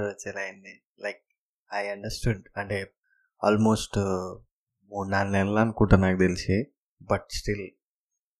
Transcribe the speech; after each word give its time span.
చాలా 0.00 0.40
like 1.00 1.22
I 1.74 1.86
understood 1.86 2.42
అంటే 2.56 2.92
almost 3.44 3.98
uh, 3.98 4.44
మూడు 4.92 5.08
నాలుగు 5.08 5.32
నెలలు 5.32 5.58
అనుకుంటా 5.58 5.96
నాకు 5.96 6.18
తెలిసి. 6.18 6.66
బట్ 7.02 7.24
స్టిల్ 7.32 7.62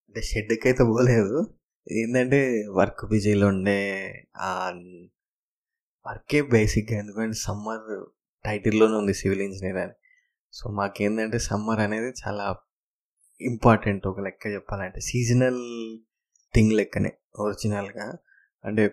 అంటే 0.09 0.23
షెడ్కి 0.23 0.69
అయితే 0.69 0.85
పోలేదు. 0.85 1.47
ఏంటంటే 1.93 2.67
వర్క్ 2.69 3.07
బిజీలో 3.07 3.47
ఉండే 3.47 4.09
వర్కే 6.07 6.43
బేసిక్గా. 6.43 6.99
ఎందుకంటే 6.99 7.33
సమ్మర్ 7.33 8.07
టైటిల్లోనే 8.45 8.95
ఉంది 8.95 9.15
సివిల్ 9.15 9.41
ఇంజనీర్ 9.41 9.77
అని. 9.77 9.93
సో 10.53 10.71
మాకేంటంటే 10.71 11.39
సమ్మర్ 11.39 11.81
అనేది 11.81 12.11
చాలా 12.11 12.57
ఇంపార్టెంట్ 13.41 14.07
ఒక 14.07 14.21
లెక్క 14.21 14.47
చెప్పాలంటే. 14.47 15.01
సీజనల్ 15.01 15.99
థింగ్ 16.55 16.73
లెక్కనే 16.73 17.13
ఒరిజినల్గా. 17.39 18.17
అంటే 18.65 18.85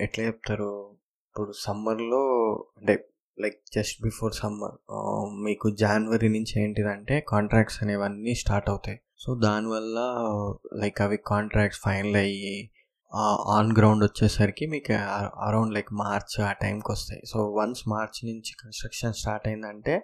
ఎట్లా 0.00 0.24
చెప్తారు? 0.24 0.97
ఇప్పుడు 1.38 1.54
సమ్మర్లో 1.56 2.20
అంటే 2.78 2.94
లైక్ 3.38 3.58
జస్ట్ 3.74 3.98
బిఫోర్ 4.02 4.32
సమ్మర్ 4.34 4.72
మీకు 5.44 5.66
జనవరి 5.82 6.28
నుంచి 6.28 6.54
ఏంటిదంటే 6.62 7.16
కాంట్రాక్ట్స్ 7.28 7.78
అనేవన్నీ 7.82 8.32
స్టార్ట్ 8.34 8.70
అవుతాయి. 8.70 8.98
సో 9.18 9.34
దానివల్ల 9.44 9.98
లైక్ 10.80 10.98
అవి 11.00 11.18
కాంట్రాక్ట్స్ 11.26 11.80
ఫైనల్ 11.84 12.16
అయ్యి 12.16 12.56
ఆన్ 13.56 13.70
గ్రౌండ్ 13.78 14.04
వచ్చేసరికి 14.04 14.66
మీకు 14.66 14.92
అరౌండ్ 15.48 15.74
లైక్ 15.74 15.92
మార్చ్ 16.02 16.36
ఆ 16.48 16.50
టైంకి 16.64 16.92
వస్తాయి. 16.92 17.22
సో 17.26 17.38
వన్స్ 17.60 17.84
మార్చ్ 17.94 18.20
నుంచి 18.30 18.54
కన్స్ట్రక్షన్ 18.64 19.16
స్టార్ట్ 19.20 19.48
అయిందంటే 19.48 19.96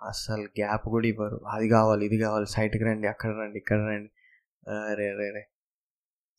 అసలు 0.00 0.46
గ్యాప్ 0.60 0.88
కూడా 0.96 1.08
ఇవ్వరు. 1.14 1.40
అది 1.54 1.68
కావాలి 1.76 2.04
ఇది 2.06 2.20
కావాలి 2.26 2.46
సైట్కి 2.56 2.84
రండి 2.84 3.08
అక్కడ 3.14 3.32
రండి 3.42 3.58
ఇక్కడ 3.64 3.80
రండి. 3.92 4.12
రే 5.00 5.10
రే 5.20 5.30
రే. 5.38 5.44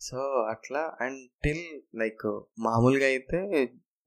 సో 0.02 0.18
అట్లా 0.54 0.82
అండ్ 1.02 1.22
టిల్ 1.44 1.68
లైక్ 2.00 2.30
మామూలుగా 2.60 3.08
అయితే 3.16 3.40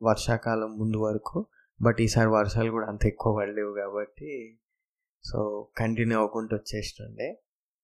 వర్షాకాలం 0.02 0.78
ముందు 0.78 0.96
వరకు. 0.96 1.46
బట్ 1.82 2.00
ఈసారి 2.00 2.28
వర్షాలు 2.28 2.70
కూడా 2.70 2.86
అంత 2.86 3.06
ఎక్కువ 3.06 3.36
పడలేవు 3.36 3.74
కాబట్టి 3.74 4.58
సో 5.24 5.68
కంటిన్యూ 5.76 6.16
అవ్వకుండా 6.16 6.56
వచ్చేస్తుండే. 6.56 7.42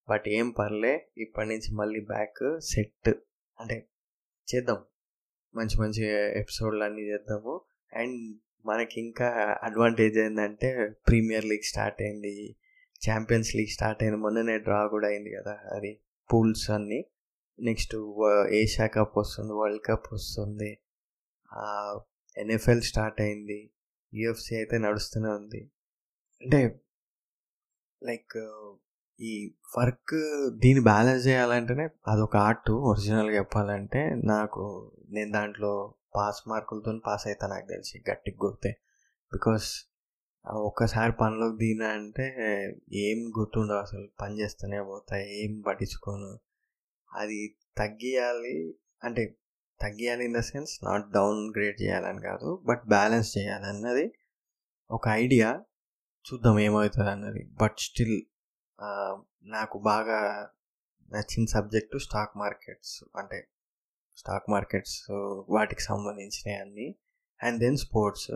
బట్ 0.08 0.24
ఏం 0.28 0.50
పర్లే 0.50 1.08
ఇప్పటి 1.18 1.48
నుంచి 1.48 1.74
మళ్ళీ 1.74 2.00
బ్యాక్ 2.00 2.60
సెట్. 2.60 3.08
అంటే 3.60 3.88
చేద్దాం. 4.54 4.76
మంచి 5.54 5.80
మంచి 5.80 6.04
ఎపిసోడ్లు 6.40 6.84
అన్నీ 6.84 7.02
చేద్దాము. 7.02 7.60
అండ్ 7.92 8.36
మనకి 8.66 9.00
ఇంకా 9.00 9.58
అడ్వాంటేజ్ 9.62 10.18
ఏంటంటే 10.18 10.92
ప్రీమియర్ 11.08 11.44
లీగ్ 11.44 11.62
స్టార్ట్ 11.62 12.02
అయింది. 12.02 12.56
ఛాంపియన్స్ 13.10 13.56
లీగ్ 13.56 13.68
స్టార్ట్ 13.68 14.02
అయింది 14.02 14.18
మొన్ననే 14.18 14.58
డ్రా 14.58 14.86
కూడా 14.86 15.08
అయింది 15.08 15.30
కదా 15.30 15.58
అది 15.72 16.00
పూల్స్ 16.32 16.70
అన్నీ. 16.70 17.04
నెక్స్ట్ 17.60 17.96
ఏషియా 18.50 18.86
కప్ 18.86 19.18
వస్తుంది 19.18 19.52
వరల్డ్ 19.52 19.82
కప్ 19.86 20.12
వస్తుంది. 20.12 20.78
ఎన్ఎఫ్ఎల్ 22.38 22.82
స్టార్ట్ 22.82 23.20
అయింది. 23.20 23.70
యుఎఫ్సి 24.14 24.56
అయితే 24.56 24.78
నడుస్తూనే 24.78 25.28
ఉంది. 25.28 25.70
అంటే 26.42 26.80
లైక్ 28.02 28.72
ఈ 29.20 29.54
వర్క్ 29.78 30.50
దీన్ని 30.50 30.84
బ్యాలెన్స్ 30.84 31.26
చేయాలంటేనే 31.26 31.88
అదొక 32.08 32.36
ఆర్ట్ 32.36 32.70
ఒరిజినల్గా 32.70 33.36
చెప్పాలంటే 33.36 34.14
నాకు 34.24 34.92
నేను 35.08 35.32
దాంట్లో 35.32 35.94
పాస్ 36.16 36.48
మార్కులతో 36.48 37.00
పాస్ 37.06 37.26
అవుతా 37.26 37.46
నాకు 37.46 37.66
తెలిసి 37.66 38.04
గట్టికి 38.10 38.38
గుర్తే. 38.44 38.70
బికాస్ 39.32 39.72
ఒక్కసారి 40.46 41.12
పనిలోకి 41.12 41.56
దిగినా 41.56 41.88
అంటే 41.88 42.24
ఏం 42.92 43.32
గుర్తుండవు 43.38 43.76
అసలు. 43.76 44.08
పని 44.20 44.40
చేస్తూనే 44.40 44.82
పోతాయి 44.82 45.44
ఏం 45.44 45.60
పట్టించుకోను. 45.60 46.38
అది 47.12 47.56
తగ్గియాలి. 47.78 48.74
అంటే 49.04 49.36
తగ్గియాలి 49.80 50.24
in 50.28 50.36
the 50.38 50.42
sense 50.50 50.72
not 50.84 51.06
downgrade 51.56 51.78
చేయాలని 51.82 52.22
కాదు 52.28 52.48
బట్ 52.68 52.82
బ్యాలెన్స్ 52.94 53.30
చేయాలన్నది 53.38 54.06
ఒక 54.90 55.04
ఐడియా. 55.22 55.48
చూద్దాం 56.24 56.56
ఏమవుతుంది 56.66 57.10
అన్నది 57.10 57.42
బట్ 57.62 57.78
స్టిల్ 57.86 58.16
నాకు 59.56 59.76
బాగా 59.90 60.18
నచ్చిన 61.08 61.44
సబ్జెక్టు 61.54 61.98
స్టాక్ 62.06 62.34
మార్కెట్స్ 62.42 62.96
అంటే 63.20 63.38
స్టాక్ 64.16 64.48
మార్కెట్స్ 64.54 64.98
వాటికి 65.56 65.82
సంబంధించినవి 65.82 66.56
అన్నీ 66.64 66.88
అండ్ 67.40 67.58
దెన్ 67.64 67.78
స్పోర్ట్స్. 67.84 68.30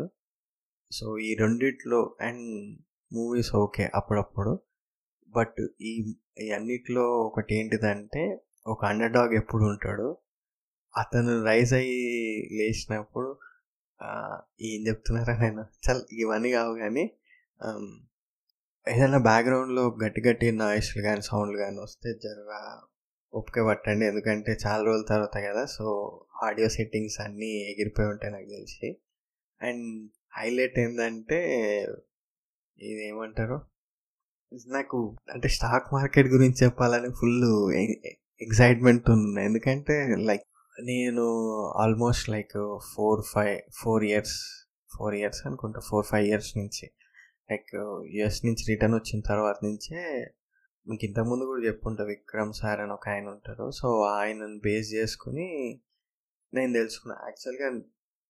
సో 0.90 1.06
ఈ 1.28 1.30
రెండిట్లో 1.42 2.00
అండ్ 2.26 2.46
మూవీస్ 3.10 3.50
ఓకే 3.64 3.84
అప్పుడప్పుడు. 3.98 4.52
బట్ 5.34 5.60
ఈ 5.90 5.92
ఈ 6.44 6.46
అన్నిట్లో 6.56 7.04
ఒకటి 7.28 7.52
ఏంటిదంటే 7.60 8.22
ఒక 8.66 8.80
అండర్ 8.84 9.12
డాగ్ 9.16 9.34
ఎప్పుడు 9.40 9.64
ఉంటాడు 9.64 10.08
అతను 10.94 11.32
రైజ్ 11.44 11.72
అయ్యి 11.74 11.98
లేచినప్పుడు 12.58 13.30
ఏం 14.68 14.80
చెప్తున్నారా 14.88 15.34
నేను 15.38 15.64
చల్ 15.86 16.02
ఇవన్నీ 16.12 16.50
కావు 16.52 16.72
కానీ 16.74 17.04
ఏదైనా 18.86 19.18
బ్యాక్గ్రౌండ్లో 19.28 19.84
గట్టి 20.02 20.20
గట్టి 20.28 20.46
నాయిస్లు 20.52 21.02
కానీ 21.02 21.22
సౌండ్లు 21.22 21.58
కానీ 21.58 21.78
వస్తే 21.80 22.10
జరగా 22.24 22.60
ఒప్పుకే 23.32 23.62
పట్టండి. 23.68 24.04
ఎందుకంటే 24.06 24.52
చాలా 24.64 24.82
రోజుల 24.82 25.04
తర్వాత 25.12 25.36
కదా 25.48 25.62
సో 25.76 25.84
ఆడియో 26.46 26.68
సెట్టింగ్స్ 26.68 27.18
అన్నీ 27.24 27.50
ఎగిరిపోయి 27.72 28.08
ఉంటాయి 28.08 28.32
నాకు 28.32 28.48
తెలిసి. 28.56 28.88
అండ్ 29.60 29.86
హైలైట్ 30.38 30.78
ఏంటంటే 30.78 31.38
ఇది 32.78 33.02
ఏమంటారు 33.08 33.58
నాకు 34.68 34.98
అంటే 35.32 35.48
స్టాక్ 35.48 35.88
మార్కెట్ 35.94 36.28
గురించి 36.28 36.58
చెప్పాలని 36.64 37.10
ఫుల్ 37.20 37.44
ఎగ్జైట్మెంట్ 38.40 39.06
ఉంది. 39.10 39.40
ఎందుకంటే 39.48 39.94
లైక్ 40.30 40.46
నేను 40.84 41.24
almost 41.82 42.28
like 42.28 42.56
four 42.94 43.22
five 43.32 43.60
four 43.80 44.04
years 44.04 44.36
four 44.96 45.14
years 45.14 45.46
అనుకుంటా 45.46 45.80
ఫోర్ 45.80 46.06
ఫైవ్ 46.06 46.26
ఇయర్స్ 46.26 46.56
నుంచి. 46.56 46.86
లైక్ 47.50 47.70
యుఎస్ 48.16 48.40
uh, 48.40 48.46
నుంచి 48.46 48.64
రిటర్న్ 48.68 48.94
వచ్చిన 48.94 49.20
తర్వాత 49.20 49.56
నుంచే 49.64 50.00
మీకు 50.88 51.04
ఇంతకుముందు 51.04 51.44
కూడా 51.44 51.62
చెప్పుంటా 51.66 52.04
విక్రమ్ 52.04 52.52
సార్ 52.52 52.80
అని 52.80 52.92
ఒక 52.92 53.08
ఆయన 53.08 53.28
ఉంటారు. 53.28 53.70
సో 53.70 54.02
ఆయనను 54.02 54.58
బేస్ 54.58 54.92
చేసుకుని 54.94 55.48
నేను 56.54 56.72
తెలుసుకున్నా. 56.72 57.16
యాక్చువల్గా 57.24 57.70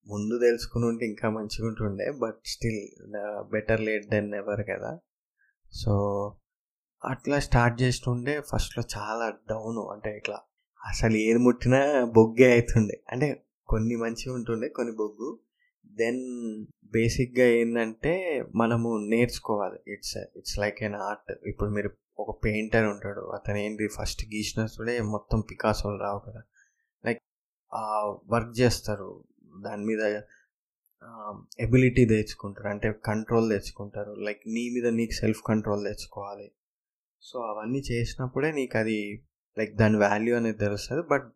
ముందు 0.06 0.39
తెలుసుకుని 0.39 0.87
ఉంటే 0.87 1.06
ఇంకా 1.06 1.31
మంచిగా 1.31 1.69
ఉంటుండే 1.69 2.10
but 2.10 2.41
still 2.47 2.83
better 3.50 3.81
late 3.81 4.06
than 4.10 4.34
ever 4.34 4.62
కదా. 4.71 4.99
సో 5.72 5.93
అట్లా 7.05 7.39
స్టార్ట్ 7.41 7.83
చేస్తుండే 7.83 8.41
ఫస్ట్లో 8.41 8.83
చాలా 8.99 9.31
డౌన్ 9.31 9.78
అంటే 9.93 10.16
ఇట్లా 10.16 10.39
అసలు 10.87 11.17
ఏది 11.17 11.39
ముట్టినా 11.39 12.05
బొగ్గే 12.05 12.53
అవుతుండే 12.53 13.03
అంటే 13.13 13.47
కొన్ని 13.69 13.97
మంచిగా 13.97 14.35
ఉంటుండే 14.35 14.69
కొన్ని 14.69 14.97
బొగ్గు. 14.97 15.39
దెన్ 15.87 16.67
బేసిక్గా 16.85 17.47
ఏంటంటే 17.47 18.45
మనము 18.55 18.99
నేర్చుకోవాలి. 19.09 19.93
It's 19.93 20.17
it's 20.17 20.59
like 20.59 20.83
an 20.83 20.95
art 20.95 21.49
ఇప్పుడు 21.49 21.71
మీరు 21.71 21.91
ఒక 22.19 22.45
పెయింటర్ 22.45 22.85
ఉంటాడు. 22.85 23.21
అతను 23.21 23.57
ఏంటి 23.57 23.89
ఫస్ట్ 23.89 24.25
గీసినప్పుడే 24.35 25.01
మొత్తం 25.01 25.41
పికాసోలు 25.41 25.99
రావు 25.99 26.19
కదా. 26.19 26.43
లైక్ 27.07 27.23
వర్క్ 28.29 28.61
చేస్తారు. 28.61 29.25
దాని 29.63 29.85
మీద 29.85 30.23
ఎబిలిటీ 31.61 32.05
తెచ్చుకుంటారు. 32.05 32.69
అంటే 32.69 32.93
కంట్రోల్ 33.05 33.51
తెచ్చుకుంటారు. 33.51 34.13
లైక్ 34.13 34.43
నీ 34.47 34.71
మీద 34.71 34.87
నీకు 34.87 35.13
సెల్ఫ్ 35.13 35.43
కంట్రోల్ 35.47 35.85
తెచ్చుకోవాలి. 35.85 36.53
సో 37.23 37.41
అవన్నీ 37.41 37.79
చేసినప్పుడే 37.79 38.53
నీకు 38.53 38.79
అది 38.79 39.25
లైక్ 39.59 39.77
దాని 39.77 39.97
వాల్యూ 39.97 40.37
అనేది 40.37 40.59
తెలుస్తుంది. 40.59 41.03
బట్ 41.03 41.33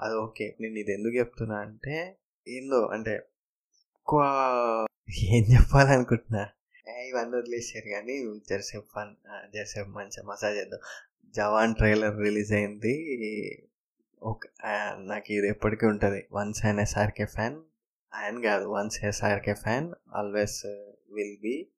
అది 0.00 0.14
ఓకే. 0.14 0.56
నేను 0.60 0.78
ఇది 0.78 0.92
ఎందుకు 0.92 1.14
చెప్తున్నా 1.14 1.56
అంటే 1.56 2.16
ఏందో 2.48 2.86
అంటే 2.86 3.12
ఎక్కువ 3.96 4.20
ఏం 5.22 5.44
చెప్పాలనుకుంటున్నా? 5.52 6.48
ఇవన్నీ 7.06 7.36
వదిలేసారు 7.36 7.90
కానీ 7.90 8.40
జరసేపు 8.50 8.84
ఫన్ 8.94 9.14
జరసేపు 9.54 9.88
మంచిగా 9.88 10.26
మసాజ్ 10.26 10.56
చేద్దాం. 10.56 10.80
జవాన్ 11.34 11.74
ట్రైలర్ 11.74 12.18
రిలీజ్ 12.18 12.52
అయింది. 12.52 12.94
ఓకే. 14.22 14.48
నాకు 14.98 15.32
ఇది 15.32 15.48
ఎప్పటికీ 15.48 15.86
ఉంటుంది. 15.86 16.26
Once 16.32 16.66
and 16.66 16.80
SRK 16.80 17.24
fan. 17.24 17.60
ఆయన 18.14 18.42
కాదు 18.42 18.64
once 18.64 19.04
SRK 19.04 19.54
fan. 19.54 19.94
Always 20.14 20.66
will 21.12 21.36
be. 21.42 21.68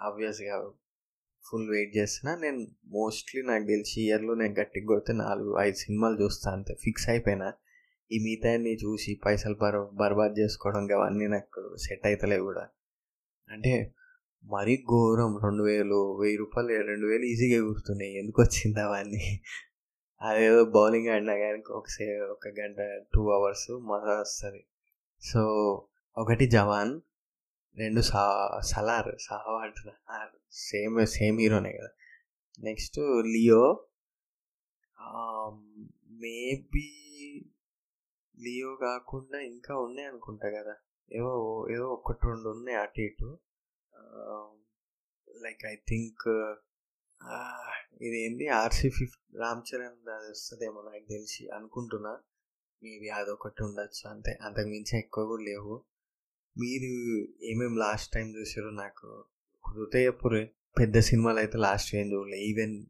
ఆబ్వియస్గా 0.00 0.70
ఫుల్ 1.46 1.70
వెయిట్ 1.70 1.96
చేస్తున్నా. 1.96 2.36
నేను 2.36 2.66
మోస్ట్లీ 2.86 3.42
నాకు 3.42 3.64
తెలిసి 3.64 4.02
ఇయర్లో 4.02 4.34
నేను 4.34 4.54
గట్టిగా 4.60 4.86
కొడితే 4.86 5.12
నాలుగు 5.12 5.58
ఐదు 5.58 5.76
సినిమాలు 5.76 6.22
చూస్తాను 6.22 6.56
అంతే. 6.56 6.74
ఫిక్స్ 6.82 7.08
అయిపోయినా. 7.08 7.52
ఈ 8.12 8.18
మిగతాన్ని 8.18 8.74
చూసి 8.74 9.20
పైసలు 9.26 9.54
బర్ 9.54 9.96
బర్బాద్ 9.96 10.38
చేసుకోవడం 10.38 10.88
అవన్నీ 11.00 11.26
నాకు 11.26 11.76
సెట్ 11.76 12.06
అవుతలేవు 12.06 12.44
కూడా. 12.44 12.68
అంటే 13.50 13.94
మరీ 14.44 14.76
ఘోరం. 14.76 15.38
రెండు 15.42 15.62
వేలు 15.62 16.18
వెయ్యి 16.20 16.36
రూపాయలు 16.36 16.82
రెండు 16.82 17.06
వేలు 17.06 17.22
ఈజీగా 17.22 17.64
కూర్చున్నాయి 17.64 18.18
ఎందుకు 18.18 18.42
వచ్చింది 18.42 18.80
అవన్నీ? 18.80 19.40
అదేదో 20.22 20.64
బౌలింగ్ 20.64 21.08
ఆడినా 21.08 21.36
కానీ 21.36 21.62
ఒకసే 21.70 22.20
ఒక 22.20 22.48
గంట 22.48 22.76
టూ 23.14 23.30
అవర్స్ 23.30 23.70
మజా 23.70 24.20
వస్తుంది. 24.20 24.64
సో 25.20 25.40
ఒకటి 26.18 26.46
జవాన్ 26.46 27.00
రెండు 27.76 28.00
సా 28.00 28.22
సలార్ 28.64 29.08
సహా 29.20 29.58
అంటున్నా. 29.62 30.30
సేమ్ 30.52 31.06
సేమ్ 31.06 31.40
హీరోనే 31.40 31.72
కదా. 31.72 31.88
నెక్స్ట్ 32.60 32.98
లియో. 33.26 33.86
మేబీ 36.10 36.88
లియో 38.40 38.76
కాకుండా 38.76 39.40
ఇంకా 39.40 39.78
ఉన్నాయి 39.78 40.08
అనుకుంటా 40.08 40.48
కదా. 40.50 40.74
ఏవో 41.12 41.66
ఏదో 41.70 41.88
ఒకటి 41.92 42.26
రెండు 42.26 42.48
ఉన్నాయి 42.48 42.78
అటు 42.78 43.00
ఇటు. 43.00 43.38
లైక్ 45.42 45.66
ఐ 45.66 45.76
థింక్ 45.76 46.28
ఇదేంటి 48.02 48.48
ఆర్సీ 48.48 48.90
ఫిఫ్త్ 48.90 49.36
రామ్ 49.36 49.62
చరణ్ 49.70 50.08
అది 50.08 50.30
వస్తుందేమో 50.30 50.82
నాకు 50.82 51.04
తెలిసి 51.08 51.48
అనుకుంటున్నా. 51.48 52.18
మేబీ 52.82 53.08
అదొకటి 53.08 53.62
ఉండొచ్చు 53.62 54.10
అంతే. 54.10 54.38
అంతకు 54.42 54.68
మించి 54.68 54.98
ఎక్కువ 54.98 55.26
కూడా 55.26 55.42
లేవు. 55.42 55.84
మీరు 56.58 56.90
ఏమేమి 57.44 57.78
లాస్ట్ 57.78 58.14
టైం 58.14 58.34
చూసారో 58.36 58.70
నాకు 58.70 59.24
కుదిరితే 59.64 60.10
పెద్ద 60.80 60.98
సినిమాలు 60.98 61.38
అయితే 61.38 61.58
లాస్ట్ 61.58 61.94
ఏం 61.94 62.12
చూడలే. 62.12 62.36
ఈవెన్ 62.36 62.86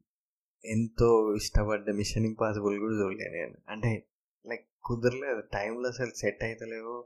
ఎంతో 0.64 1.34
ఇష్టపడ్డ 1.34 1.90
మిషన్ 1.90 2.24
ఇంపాసిబుల్ 2.24 2.78
కూడా 2.78 2.94
చూడలే 2.94 3.30
నేను. 3.30 3.54
అంటే 3.68 4.06
లైక్ 4.46 4.66
కుదరలేదు. 4.84 5.40
టైంలో 5.40 5.88
అసలు 5.88 6.10
సెట్ 6.10 6.44
అవుతలేవు 6.44 7.04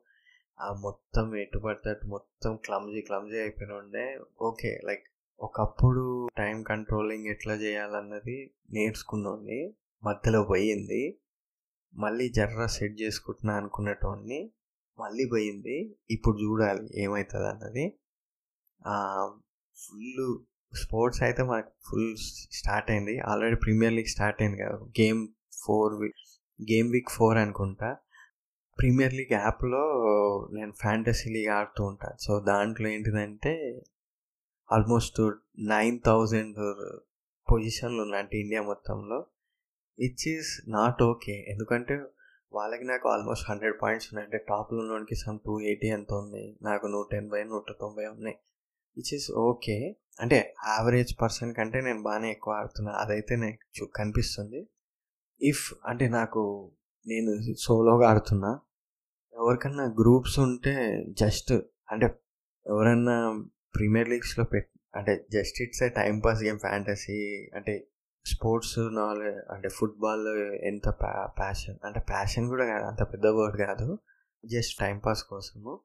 ఆ 0.60 0.72
మొత్తం 0.72 1.36
ఎటుపడ్డట్టు 1.36 2.06
మొత్తం 2.06 2.56
క్లమ్జీ 2.56 3.00
క్లమ్జీ 3.00 3.38
అయిపోయిన 3.38 3.72
ఉండే. 3.72 4.20
ఓకే 4.40 4.80
లైక్ 4.84 5.04
ఒకప్పుడు 5.40 6.28
టైం 6.38 6.62
కంట్రోలింగ్ 6.62 7.26
ఎట్లా 7.26 7.54
చేయాలన్నది 7.54 8.50
నేర్చుకున్నోండి 8.70 9.74
మధ్యలో 10.04 10.44
పోయింది. 10.44 11.18
మళ్ళీ 11.94 12.28
జర్ర 12.28 12.66
సెట్ 12.66 13.00
చేసుకుంటున్నా 13.00 13.54
అనుకునేటోడిని 13.54 14.52
మళ్ళీ 15.00 15.24
పోయింది. 15.26 15.76
ఇప్పుడు 16.10 16.36
చూడాలి 16.44 17.02
ఏమవుతుంది 17.02 17.48
అన్నది 17.48 17.84
ఫుల్ 19.82 20.38
స్పోర్ట్స్ 20.76 21.22
అయితే 21.22 21.42
మనకు 21.42 21.70
ఫుల్ 21.90 22.16
స్టార్ట్ 22.52 22.90
అయింది. 22.90 23.18
ఆల్రెడీ 23.20 23.56
ప్రీమియర్ 23.56 23.94
లీగ్ 23.94 24.06
స్టార్ట్ 24.06 24.42
అయింది 24.42 24.58
కదా. 24.62 24.76
Game 25.00 25.28
four 25.64 25.94
week 26.02 26.20
game 26.62 26.92
week 26.92 27.10
four 27.10 27.38
అనుకుంటా. 27.38 27.96
ప్రీమియర్ 28.78 29.14
లీగ్ 29.14 29.32
యాప్లో 29.32 29.84
నేను 30.52 30.72
ఫ్యాంటసీ 30.72 31.28
లీగ్ 31.30 31.48
ఆడుతూ 31.48 31.84
ఉంటాను 31.84 32.16
సో 32.22 32.40
దాంట్లో 32.40 32.88
ఏంటిదంటే 32.88 33.52
ఆల్మోస్ట్ 34.72 35.20
నైన్ 35.58 36.00
థౌజండ్ 36.06 36.58
పొజిషన్లు 37.48 38.02
ఉన్నాయి 38.02 38.40
ఇండియా 38.40 38.62
మొత్తంలో. 38.62 39.18
Which 39.98 40.28
is 40.28 40.50
not 40.68 41.02
okay. 41.02 41.36
ఎందుకంటే 41.48 41.94
వాళ్ళకి 42.52 42.84
నాకు 42.84 43.08
ఆల్మోస్ట్ 43.08 43.50
హండ్రెడ్ 43.50 43.76
పాయింట్స్ 43.82 44.08
ఉన్నాయి. 44.12 44.26
అంటే 44.26 44.38
టాప్లో 44.48 44.78
ఉన్నోడికి 44.78 45.14
సమ్ 45.14 45.38
టూ 45.46 45.60
ఎయిటీ 45.60 45.86
ఎంత 45.86 46.12
ఉంది? 46.12 46.58
నాకు 46.62 46.86
నూట 46.86 47.14
ఎనభై 47.14 47.44
నూట 47.44 47.72
తొంభై 47.80 48.06
ఉన్నాయి. 48.06 48.36
విచ్ 48.96 49.14
ఇస్ 49.14 49.30
ఓకే 49.30 49.96
అంటే 50.20 50.54
యావరేజ్ 50.66 51.20
పర్సన్ 51.22 51.54
కంటే 51.54 51.80
నేను 51.80 52.02
బాగానే 52.02 52.30
ఎక్కువ 52.30 52.54
ఆడుతున్నా. 52.54 52.92
అదైతే 52.92 53.36
నాకు 53.36 53.88
కనిపిస్తుంది. 53.96 54.68
ఇఫ్ 55.42 55.74
అంటే 55.86 56.08
నాకు 56.08 56.72
నేను 57.06 57.54
సోలోగా 57.58 58.08
ఆడుతున్నా 58.08 58.60
ఎవరికన్నా 59.34 59.84
గ్రూప్స్ 59.84 60.38
ఉంటే 60.38 61.04
జస్ట్ 61.08 61.52
అంటే 61.90 62.06
ఎవరన్నా 62.66 63.46
ప్రీమియర్ 63.74 64.08
లీగ్స్లో 64.08 64.44
పెట్ 64.44 64.70
అంటే 64.94 65.26
just 65.32 65.62
it's 65.62 65.82
a 65.82 65.88
time 65.88 66.20
pass 66.20 66.42
game 66.42 66.58
fantasy 66.58 67.18
అంటే 67.54 67.88
స్పోర్ట్స్ 68.28 68.78
నాలెడ్జ్ 68.78 69.52
అంటే 69.52 69.68
ఫుట్బాల్ 69.68 70.28
ఎంత 70.52 70.88
ప్యా 70.88 71.26
ప్యాషన్ 71.38 71.76
అంటే 71.84 72.00
ప్యాషన్ 72.00 72.48
కూడా 72.48 72.66
కాదు 72.66 72.84
అంత 72.84 73.02
పెద్ద 73.02 73.26
వర్డ్ 73.26 73.62
కాదు. 73.62 73.98
జస్ట్ 74.44 74.80
టైంపాస్ 74.80 75.22
కోసము. 75.22 75.80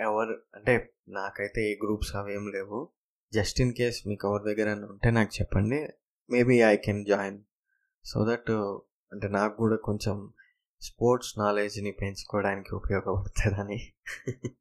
ఎవరు 0.00 0.42
అంటే 0.54 0.94
నాకైతే 1.08 1.72
ఏ 1.72 1.74
గ్రూప్స్ 1.74 2.16
అవేం 2.16 2.48
లేవు. 2.48 2.88
జస్ట్ 3.34 3.60
ఇన్ 3.60 3.72
కేస్ 3.72 4.06
మీకు 4.06 4.28
ఎవరి 4.28 4.54
దగ్గర 4.54 4.84
ఉంటే 4.84 5.10
నాకు 5.10 5.30
చెప్పండి. 5.40 5.88
Maybe 6.30 6.60
I 6.60 6.76
can 6.76 7.06
join. 7.06 7.42
So 8.04 8.26
that 8.30 8.50
అంటే 9.12 9.28
నాకు 9.28 9.56
కూడా 9.56 9.76
కొంచెం 9.76 10.32
స్పోర్ట్స్ 10.80 11.38
నాలెడ్జ్ని 11.38 11.90
పెంచుకోవడానికి 11.92 12.74
ఉపయోగపడుతుందని. 12.74 13.92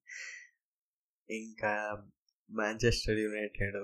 ఇంకా 1.29 2.03
మాంచెస్టర్ 2.51 3.19
యునైటెడ్ 3.19 3.75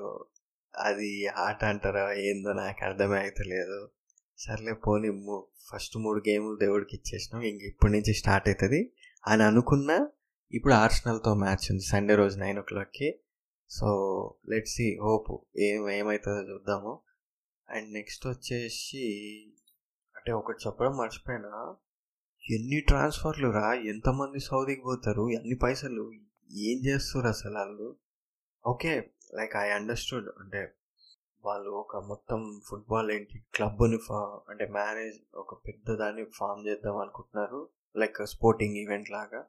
అది 0.77 1.27
ఆట 1.27 1.66
అంటారా 1.66 2.13
ఏందో 2.13 2.54
నాకు 2.54 2.86
అర్థమే 2.86 3.19
అవుతలేదు 3.19 3.89
సర్లే 4.38 4.74
పోనీ 4.74 5.39
ఫస్ట్ 5.71 5.98
మూడు 5.98 6.19
గేములు 6.30 6.56
దేవుడికి 6.56 6.95
ఇచ్చేసినాం. 6.95 7.42
ఇంక 7.44 7.62
ఇప్పటి 7.62 7.94
నుంచి 7.94 8.13
స్టార్ట్ 8.13 8.48
అవుతుంది 8.48 8.94
అని 9.27 9.44
అనుకున్నా 9.44 10.10
ఇప్పుడు 10.51 10.74
ఆర్సనల్తో 10.74 11.33
మ్యాచ్ 11.33 11.71
ఉంది. 11.71 11.83
సండే 11.83 12.16
రోజు 12.16 12.39
నైన్ 12.39 12.60
ఓ 12.60 12.62
క్లాక్కి. 12.62 13.19
సో 13.69 13.88
లెట్స్ 14.50 14.74
సి 14.74 15.00
హోప్ 15.01 15.60
ఏం 15.60 15.89
ఏమవుతుందో 15.89 16.54
చూద్దాము. 16.54 17.00
అండ్ 17.69 17.94
నెక్స్ట్ 17.94 18.27
వచ్చేసి 18.27 19.04
అంటే 20.18 20.31
ఒకటి 20.31 20.68
చెప్పడం 20.68 20.98
మర్చిపోయినా 20.98 21.75
ఎన్ని 22.51 22.81
ట్రాన్స్ఫర్లు 22.81 23.50
రా? 23.50 23.74
ఎంతమంది 23.74 24.39
సౌదీకి 24.39 24.81
పోతారు? 24.81 25.30
ఎన్ని 25.30 25.56
పైసలు? 25.56 26.12
ఏం 26.51 26.86
చేస్తారు 26.86 27.27
అసలు 27.27 27.57
వాళ్ళు? 27.57 27.95
ఓకే. 28.68 29.10
Like 29.34 29.56
I 29.56 29.70
understood. 29.70 30.30
అంటే 30.40 30.74
వాళ్ళు 31.46 31.70
ఒక 31.70 31.98
మొత్తం 31.98 32.62
ఫుట్బాల్ 32.68 33.12
ఏంటి 33.12 33.40
క్లబ్ని 33.56 33.98
ఫా 33.98 34.42
అంటే 34.50 34.68
మేనేజ్ 34.68 35.18
ఒక 35.36 35.54
పెద్ద 35.68 35.96
దాన్ని 35.96 36.26
ఫామ్ 36.26 36.68
చేద్దాం 36.68 36.98
అనుకుంటున్నారు. 36.98 37.70
లైక్ 37.98 38.18
స్పోర్టింగ్ 38.24 38.76
ఈవెంట్ 38.76 39.12
లాగా. 39.12 39.46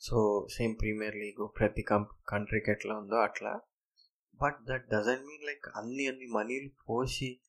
సో 0.00 0.46
సేమ్ 0.56 0.76
ప్రీమియర్ 0.80 1.16
లీగ్ 1.16 1.48
ప్రతి 1.58 1.82
కంప్ 1.82 2.10
కంట్రీకి 2.28 2.70
ఎట్లా 2.70 2.94
ఉందో 2.94 3.16
అట్లా. 3.16 3.60
But 4.42 4.56
that 4.64 4.88
doesn't 4.88 5.22
mean 5.22 5.46
like 5.46 5.64
అన్ని 5.76 6.06
అన్ని 6.06 6.26
మనీలు 6.26 6.70
పోసి 6.88 7.40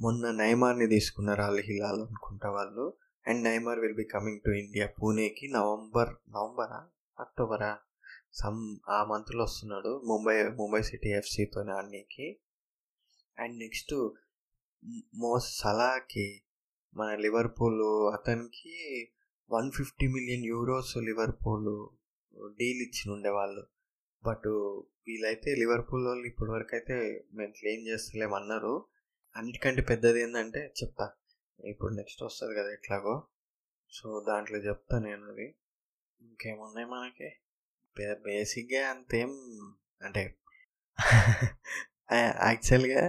మొన్న 0.00 0.30
నైమార్ని 0.30 0.86
తీసుకున్నారు 0.86 1.42
అల్ 1.42 1.60
హిలాల్ 1.60 2.00
అనుకుంటా 2.00 2.50
వాళ్ళు. 2.50 2.92
And 3.26 3.44
Neymar 3.44 3.78
will 3.78 3.94
be 3.94 4.04
coming 4.04 4.40
to 4.40 4.50
India 4.50 4.86
పూణేకి 4.86 5.48
November 5.48 6.08
నవంబరా 6.08 6.88
అక్టోబరా? 7.20 7.78
సమ్ 8.42 8.78
ఆ 8.88 9.04
మంత్లో 9.04 9.44
వస్తున్నాడు 9.44 10.02
ముంబై 10.04 10.42
ముంబై 10.42 10.82
సిటీ 10.82 11.08
ఎఫ్సితో 11.08 11.60
ఆడనీకి 11.60 12.40
అండ్ 13.38 13.58
నెక్స్ట్ 13.58 13.94
మో 15.14 15.38
సలాకి 15.38 16.42
మన 16.94 17.14
లివర్పూల్ 17.14 18.12
అతనికి 18.12 19.08
one 19.50 19.72
fifty 19.72 20.06
million 20.06 20.44
euros 20.44 20.96
Liverpool 20.96 21.88
deal 22.58 22.82
ఇచ్చిన 22.82 23.12
ఉండేవాళ్ళు. 23.12 23.66
బట్ 24.24 24.46
వీళ్ళైతే 25.06 25.54
లివర్పూల్ 25.54 26.06
వాళ్ళు 26.06 26.26
ఇప్పటి 26.26 26.50
వరకు 26.50 26.68
అయితే 26.72 27.24
మేము 27.34 27.52
క్లెయిమ్ 27.52 27.86
చేస్తలేమన్నారు. 27.86 28.86
అన్నిటికంటే 29.36 29.82
పెద్దది 29.82 30.20
ఏంటంటే 30.20 30.74
చెప్తా. 30.82 31.10
ఇప్పుడు 31.64 31.94
నెక్స్ట్ 31.94 32.22
వస్తుంది 32.22 32.54
కదా 32.54 32.72
ఎట్లాగో. 32.72 33.26
సో 33.90 34.24
దాంట్లో 34.28 34.58
చెప్తా 34.58 34.98
నేను 34.98 35.30
అది 35.30 35.54
ఇంకేమున్నాయి 36.20 36.86
మనకి? 36.86 37.30
బేసిక్గా 38.26 38.90
అంతేం 38.90 39.30
అంటే 40.02 40.24
యాక్చువల్గా 42.46 43.02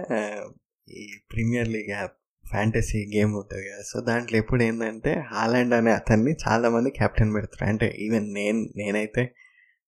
ఈ 0.88 1.04
Premier 1.32 1.68
League 1.68 1.90
app 1.90 2.18
fantasy 2.44 2.98
game 3.16 3.34
ఉంటుంది 3.34 3.70
కదా 3.70 3.82
సో 3.82 4.00
దాంట్లో 4.00 4.38
ఎప్పుడు 4.38 4.62
ఏంటంటే 4.62 5.12
హాలాండ్ 5.32 5.74
అనే 5.74 5.92
అతన్ని 5.92 6.32
చాలామంది 6.48 6.90
క్యాప్టెన్ 6.90 7.34
పెడతారు. 7.34 7.64
అంటే 7.64 7.88
ఈవెన్ 7.98 8.34
నేను 8.34 8.60
నేనైతే 8.76 9.34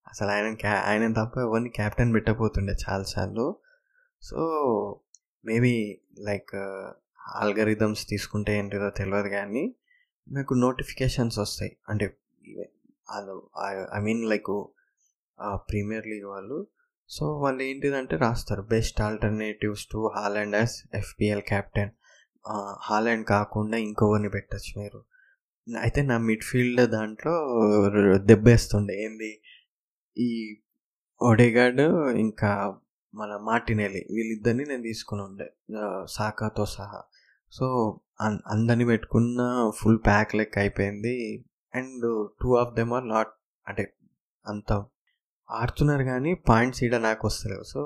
అసలు 0.06 0.30
ఆయన 0.30 0.54
క్యా 0.54 0.72
ఆయన 0.72 1.12
తప్ప 1.12 1.38
ఎవరిని 1.38 1.68
క్యాప్టెన్ 1.68 2.14
పెట్టబోతుండే 2.14 2.72
చాలాసార్లు 2.72 3.46
సో 4.22 4.40
మేబీ 5.44 6.00
లైక్ 6.18 6.54
ఆల్గరిథమ్స్ 7.34 8.08
తీసుకుంటే 8.08 8.58
ఏంటిదో 8.58 8.90
తెలియదు 8.90 9.28
కానీ 9.28 9.76
నాకు 10.28 10.54
నోటిఫికేషన్స్ 10.54 11.38
వస్తాయి. 11.38 11.76
అంటే 11.88 12.06
I 13.96 14.00
mean 14.00 14.24
like 14.28 14.50
Premier 15.54 16.06
League 16.06 16.24
వాళ్ళు. 16.24 16.66
సో 17.08 17.38
వాళ్ళు 17.38 17.62
ఏంటిదంటే 17.62 18.16
రాస్తారు. 18.16 18.62
Best 18.62 19.00
alternatives 19.00 19.86
to 19.92 20.10
Haaland 20.16 20.56
as 20.56 20.96
FPL 20.96 21.42
captain. 21.42 21.90
Haaland 22.80 23.26
కాకుండా 23.26 23.76
ఇంకొకరిని 23.76 24.30
పెట్టచ్చు 24.30 24.82
మీరు. 24.82 25.04
అయితే 25.80 26.02
నా 26.02 26.18
మిడ్ఫీల్డ్ 26.18 26.90
దాంట్లో 26.90 27.32
దెబ్బేస్తుండే. 28.18 29.04
ఏంది? 29.04 29.42
ఈ 30.18 30.60
ఒడేగాడ్ 31.22 31.80
ఇంకా 32.16 32.76
మన 33.14 33.36
మార్టినెలి 33.42 34.06
వీళ్ళిద్దరిని 34.10 34.64
నేను 34.64 34.82
తీసుకుని 34.82 35.22
ఉండే. 35.22 35.52
సాకాతో 36.10 36.66
సహా. 36.66 37.02
సో 37.52 38.00
అందరిని 38.46 38.84
పెట్టుకున్న 38.84 39.70
ఫుల్ 39.76 39.98
ప్యాక్ 40.06 40.34
లెక్క 40.34 40.58
అయిపోయింది. 40.58 41.44
And 41.74 42.30
two 42.42 42.56
of 42.56 42.74
them 42.74 42.92
are 42.92 43.08
not 43.08 43.28
అంటే 43.68 43.94
అంత 44.46 44.84
ఆడుతున్నారు 45.58 46.04
కానీ 46.04 46.34
పాయింట్స్ 46.48 46.84
ఈడ 46.84 46.96
నాకు 46.96 47.26
వస్తలేవు. 47.26 47.62
సో 47.62 47.80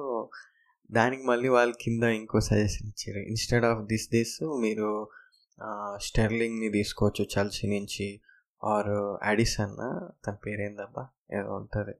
దానికి 0.90 1.22
మళ్ళీ 1.26 1.48
వాళ్ళు 1.48 1.74
కింద 1.80 2.04
ఇంకో 2.20 2.40
సజెషన్ 2.40 2.88
ఇచ్చారు. 2.88 3.18
ఇన్స్టెడ్ 3.18 3.64
ఆఫ్ 3.64 3.80
దిస్ 3.86 4.08
దిస్ 4.10 4.38
మీరు 4.60 4.88
స్టెర్లింగ్ని 5.96 6.70
తీసుకోవచ్చు 6.70 7.24
చల్సీ 7.34 7.66
నుంచి 7.78 8.06
ఆర్ 8.64 8.94
అడిసన్ 9.22 9.76
తన 10.26 10.34
పేరేందబ్బా? 10.46 11.04
ఏదో 11.38 11.56
ఉంటుంది. 11.56 11.94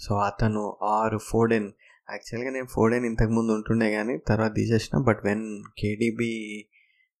సో 0.00 0.14
అతను 0.18 0.76
ఆర్ 0.82 1.18
ఫోడెన్ 1.30 1.68
యాక్చువల్గా 2.10 2.50
నేను 2.50 2.66
ఫోడెన్ 2.66 3.04
ఇంతకుముందు 3.04 3.52
ఉంటుండే 3.52 3.92
కానీ 3.92 4.14
తర్వాత 4.28 4.52
తీసేసిన 4.54 4.98
బట్ 4.98 5.20
వెన్ 5.24 5.46
కేడీబీ 5.78 6.32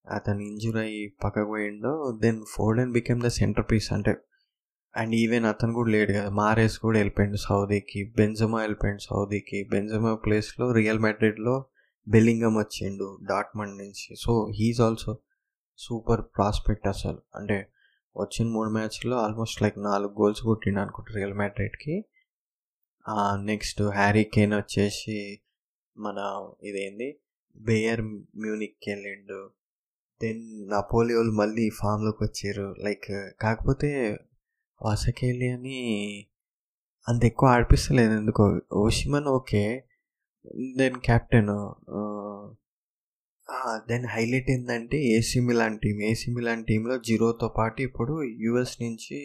అతను 0.06 0.40
ఇంజురీ 0.40 0.80
అయ్యి 0.80 1.02
పక్కకు 1.24 1.48
పోయిండో 1.48 1.92
then 2.22 2.44
Foden 2.54 2.92
became 2.92 3.20
the 3.20 3.26
centre 3.26 3.66
piece 3.72 3.92
అంటే 3.92 4.12
అండ్ 4.96 5.14
ఈవెన్ 5.14 5.44
అతను 5.44 5.72
కూడా 5.72 5.90
లేడు 5.90 6.12
కదా 6.12 6.30
మారేస్ 6.30 6.78
కూడా 6.78 6.98
వెళ్ళిపోయాడు 6.98 7.36
సౌదీకి 7.36 8.12
బెంజమా 8.16 8.60
వెళ్ళిపోయాడు 8.60 9.02
సౌదీకి. 9.02 9.64
బెంజమా 9.70 10.14
ప్లేస్లో 10.14 10.72
రియల్ 10.72 10.98
మెడ్రిడ్లో 10.98 11.66
బెల్లింగమ్ 12.08 12.56
వచ్చిండు 12.56 13.18
డాట్మండ్ 13.28 13.78
నుంచి. 13.78 14.16
So 14.20 14.50
he is 14.54 14.80
also 14.80 15.18
super 15.78 16.22
prospect 16.36 16.88
అసలు. 16.88 17.18
అంటే 17.36 17.68
వచ్చిన 18.16 18.48
మూడు 18.48 18.70
మ్యాచ్లో 18.70 19.16
ఆల్మోస్ట్ 19.16 19.62
లైక్ 19.62 19.78
నాలుగు 19.78 20.12
గోల్స్ 20.12 20.42
కొట్టిండు 20.42 20.80
అనుకుంటా 20.80 21.14
రియల్ 21.14 21.34
మ్యాడ్రిడ్కి 21.34 22.04
నెక్స్ట్ 23.44 23.82
హ్యారీ 23.82 24.24
కేన్ 24.24 24.54
వచ్చేసి 24.54 25.40
మన 25.98 26.18
ఇదేంది 26.62 27.18
బేయర్ 27.56 28.00
మ్యూనిక్కి 28.36 28.90
వెళ్ళిండు. 28.90 29.50
దెన్ 30.22 30.70
నపోలియోలు 30.70 31.30
మళ్ళీ 31.32 31.70
ఫామ్లోకి 31.70 32.24
వచ్చారు. 32.24 32.74
లైక్ 32.84 33.32
కాకపోతే 33.40 34.18
వాసకేలి 34.82 35.48
అని 35.50 35.78
అంత 37.06 37.24
ఎక్కువ 37.24 37.48
ఆడిపిస్తలేదు 37.48 38.14
ఎందుకో. 38.18 38.44
Osimhen 38.72 39.28
okay. 39.28 39.62
Then 40.76 40.96
captain 41.04 41.52
then 43.88 44.06
highlight 44.06 44.50
ఏంటంటే 44.50 44.96
AC 45.16 45.40
Milan 45.40 45.78
team 45.78 46.02
AC 46.02 46.28
Milan 46.34 46.64
టీంలో 46.64 46.98
జీరోతో 46.98 47.48
పాటు 47.48 47.82
ఇప్పుడు 47.82 48.14
యుఎస్ 48.22 48.82
నుంచి 48.82 49.18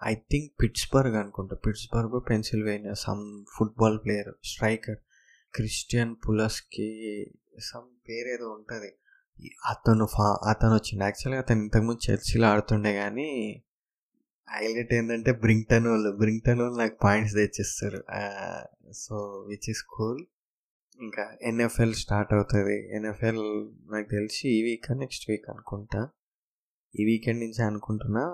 ఐ 0.00 0.14
థింక్ 0.14 0.62
పిట్స్బర్గ్ 0.62 1.16
అనుకుంటా. 1.16 1.56
Pittsburgh 1.66 2.30
Pennsylvania 2.30 2.94
some 2.94 3.22
football 3.56 3.98
player 4.04 4.32
striker 4.44 5.00
Christian 5.54 6.16
Pulisic 6.28 6.88
some 7.60 7.88
పేరేదో 8.08 8.48
ఉంటుంది. 8.48 8.90
అతను 9.70 10.06
ఫా 10.06 10.26
అతను 10.50 10.74
వచ్చింది 10.74 11.04
యాక్చువల్గా 11.04 11.40
అతను 11.40 11.60
ఇంతకుముందు 11.62 12.10
చర్చిలో 12.10 12.46
ఆడుతుండే 12.48 12.92
కానీ 12.94 13.28
హైలైట్ 14.52 14.92
ఏంటంటే 14.94 15.32
బ్రింగ్టన్ 15.32 15.86
వాళ్ళు 15.86 16.10
బ్రింగ్టన్ 16.16 16.60
వాళ్ళు 16.60 16.78
నాకు 16.78 16.96
పాయింట్స్ 17.02 17.34
తెచ్చిస్తారు. 17.34 18.04
సో 18.92 19.16
విచ్ 19.48 19.70
ఇస్ 19.70 19.82
కూల్ 19.82 20.26
ఇంకా 21.02 21.24
ఎన్ఎఫ్ఎల్ 21.42 21.94
స్టార్ట్ 21.94 22.32
అవుతుంది. 22.34 22.96
ఎన్ఎఫ్ఎల్ 22.96 23.42
నాకు 23.92 24.08
తెలిసి 24.10 24.48
ఈ 24.48 24.62
వీక్ 24.62 24.98
నెక్స్ట్ 24.98 25.30
వీక్ 25.30 25.50
అనుకుంటా. 25.50 26.08
ఈ 27.00 27.04
వీకెండ్ 27.04 27.40
నుంచి 27.40 27.62
అనుకుంటున్నా. 27.62 28.24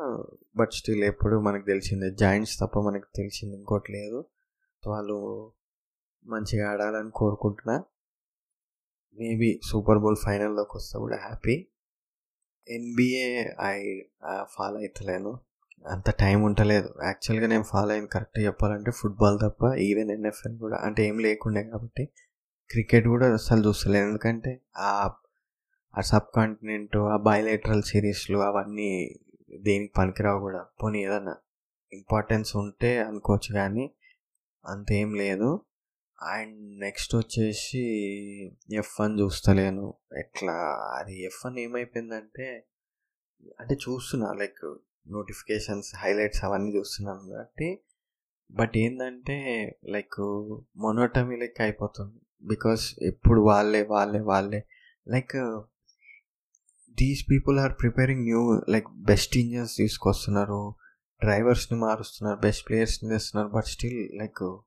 బట్ 0.57 0.73
స్టిల్ 0.73 1.05
ఎప్పుడు 1.05 1.41
మనకు 1.41 1.67
తెలిసిందే. 1.67 2.11
జాయింట్స్ 2.15 2.59
తప్ప 2.61 2.79
మనకు 2.79 3.09
తెలిసింది 3.17 3.57
ఇంకోటి 3.57 3.93
లేదు. 3.93 4.25
వాళ్ళు 4.87 5.17
మంచిగా 6.27 6.71
ఆడాలని 6.71 7.11
కోరుకుంటున్నా. 7.15 7.85
మేబీ 9.19 9.61
సూపర్ 9.71 9.99
బౌల్ 9.99 10.17
ఫైనల్లోకి 10.25 10.77
వస్తే 10.77 10.99
కూడా 10.99 11.17
హ్యాపీ 11.17 11.67
ఎన్బిఏ 12.69 13.29
ఐ 13.63 14.01
ఫాలో 14.45 14.79
అవుతలేను 14.79 15.33
అంత 15.85 16.11
టైం 16.11 16.43
ఉండలేదు. 16.43 16.95
యాక్చువల్గా 17.05 17.47
నేను 17.47 17.63
ఫాలో 17.63 17.93
అయింది 17.93 18.09
కరెక్ట్ 18.09 18.39
చెప్పాలంటే 18.39 18.91
ఫుట్బాల్ 18.91 19.39
తప్ప 19.43 19.75
ఈవెన్ 19.75 20.11
ఎన్ఎఫ్ఎల్ 20.11 20.59
కూడా 20.59 20.77
అంటే 20.77 21.07
ఏం 21.07 21.19
లేకుండే 21.19 21.63
కాబట్టి 21.65 22.09
క్రికెట్ 22.71 23.07
కూడా 23.07 23.33
అసలు 23.33 23.69
చూస్తలేదు. 23.69 24.07
ఎందుకంటే 24.07 24.61
ఆ 24.77 25.15
ఆ 25.99 26.01
సబ్ 26.01 26.35
కాంటినెంట్ 26.37 26.97
ఆ 26.97 27.17
బయోలేటరల్ 27.17 27.83
సిరీస్లు 27.83 28.39
అవన్నీ 28.39 29.15
దేనికి 29.61 29.93
పనికిరావు 29.99 30.41
కూడా. 30.41 30.67
పోనీ 30.83 31.05
ఏదన్నా 31.05 31.37
ఇంపార్టెన్స్ 31.93 32.57
ఉంటే 32.57 32.99
అనుకోవచ్చు 32.99 33.55
కానీ 33.55 33.91
అంతేం 34.67 35.15
లేదు. 35.15 35.61
అండ్ 36.23 36.81
నెక్స్ట్ 36.81 37.17
వచ్చేసి 37.17 37.83
ఎఫ్ 38.73 39.01
వన్ 39.01 39.21
చూస్తలేను. 39.21 39.95
ఎట్లా? 40.19 40.53
అది 40.99 41.25
ఎఫ్ 41.25 41.47
వన్ 41.47 41.59
ఏమైపోయిందంటే 41.59 42.67
అంటే 43.61 43.75
చూస్తున్నా 43.75 44.33
లైక్ 44.33 44.79
నోటిఫికేషన్స్ 45.11 45.97
హైలైట్స్ 45.97 46.45
అవన్నీ 46.45 46.77
చూస్తున్నాను 46.77 47.29
కాబట్టి. 47.29 47.81
బట్ 48.51 48.73
ఏంటంటే 48.77 49.37
లైక్ 49.85 50.21
మొనోటమీ 50.77 51.37
లెక్క 51.37 51.63
అయిపోతుంది. 51.63 52.21
బికాస్ 52.45 52.95
ఎప్పుడు 53.03 53.41
వాళ్ళే 53.41 53.83
వాళ్ళే 53.83 54.21
వాళ్ళే. 54.21 54.65
Like 55.09 55.63
these 56.91 57.31
people 57.31 57.59
are 57.59 57.73
preparing 57.81 58.23
new 58.23 58.61
like 58.69 58.87
best 58.97 59.37
engines 59.37 59.77
తీసుకొస్తున్నారు. 59.77 60.75
డ్రైవర్స్ని 61.23 61.79
మారుస్తున్నారు 61.79 62.39
బెస్ట్ 62.41 62.69
ప్లేయర్స్ని 62.69 63.11
తెస్తున్నారు. 63.11 63.53
బట్ 63.53 63.65
స్టిల్ 63.65 64.19
లైక్ 64.19 64.61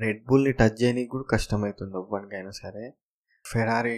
రెడ్ 0.00 0.24
బుల్ని 0.24 0.52
టచ్ 0.52 0.82
చేయడానికి 0.82 1.08
కూడా 1.08 1.24
కష్టమవుతుంది 1.30 1.96
ఎవ్వరికైనా 1.96 2.50
సరే. 2.50 2.94
ఫెరారీ 3.46 3.94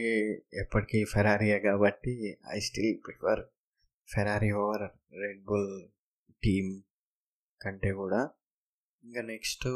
ఎప్పటికీ 0.55 1.05
ఫెరారీయే 1.05 1.59
కాబట్టి 1.59 2.37
I 2.53 2.59
still 2.59 2.99
prefer 3.07 3.41
Ferrari 4.09 4.53
over 4.53 5.15
Red 5.21 5.45
Bull 5.45 5.89
team 6.45 6.83
కంటే 7.63 7.93
కూడా. 7.93 8.31
ఇంకా 9.05 9.23
నెక్స్ట్ 9.23 9.67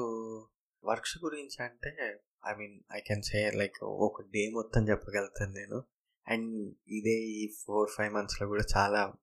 వర్క్స్ 0.85 1.19
గురించి 1.25 1.65
అంటే 1.65 2.21
I 2.47 2.55
mean 2.55 2.81
I 2.93 3.01
can 3.01 3.23
say 3.23 3.51
like 3.51 3.85
ఒక 3.85 4.23
డే 4.23 4.51
మొత్తం 4.51 4.89
చెప్పగలుగుతాను 4.89 5.53
నేను. 5.53 5.85
అండ్ 6.29 6.75
ఇదే 6.89 7.11
ఈ 7.11 7.53
ఫోర్ 7.67 7.91
ఫైవ్ 7.97 8.15
మంత్స్లో 8.15 8.49
కూడా 8.49 8.65
చాలా 8.77 9.15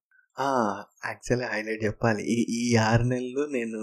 యాక్చువల్లీ 1.05 1.47
హైలైట్ 1.47 1.83
చెప్పాలి. 1.83 2.23
ఈ 2.23 2.45
ఈ 2.49 2.75
ఆరు 2.75 3.03
నెలలు 3.03 3.45
నేను 3.45 3.79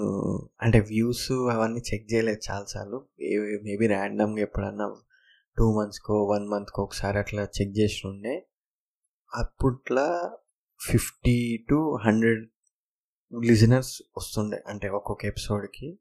అంటే 0.62 0.81
వ్యూస్ 0.81 1.33
అవన్నీ 1.33 1.81
చెక్ 1.95 2.12
చేయలేదు 2.12 2.41
చాలాసార్లు. 2.50 3.09
మేబీ 3.62 3.87
ర్యాండమ్గా 3.87 4.43
ఎప్పుడన్నా 4.43 4.97
టూ 5.59 5.81
మంత్స్కో 5.81 6.25
వన్ 6.25 6.49
మంత్కో 6.49 6.83
ఒకసారి 6.83 7.19
అట్లా 7.19 7.43
చెక్ 7.43 7.79
చేసి 7.79 8.07
ఉండే. 8.07 8.49
అప్పట్లో 9.35 10.38
ఫిఫ్టీ 10.90 11.64
టు 11.70 11.98
హండ్రెడ్ 12.04 12.42
లిజనర్స్ 13.44 14.02
వస్తుండే 14.16 14.62
అంటే 14.68 14.88
ఒక్కొక్క 14.88 15.24
ఎపిసోడ్కి. 15.24 15.98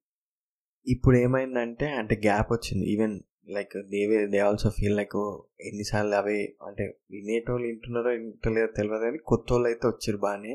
ఇప్పుడు 0.87 1.17
ఏమైందంటే 1.17 1.87
అంటే 1.91 2.15
గ్యాప్ 2.15 2.53
వచ్చింది. 2.53 2.85
Even 2.93 3.19
like 3.49 3.75
Deve 3.89 4.27
they 4.27 4.39
also 4.39 4.69
feel 4.69 4.97
like 4.97 5.15
ఎన్నిసార్లు 5.61 6.15
అవే 6.15 6.55
అంటే 6.67 6.97
వినేటోళ్ళు 7.11 7.67
వింటున్నారో 7.67 8.09
వింటలేదో 8.09 8.67
తెలియదు 8.67 9.03
కానీ 9.03 9.17
కొత్త 9.17 9.53
వాళ్ళు 9.53 9.67
అయితే 9.69 9.87
వచ్చారు 9.87 10.17
బాగానే 10.17 10.53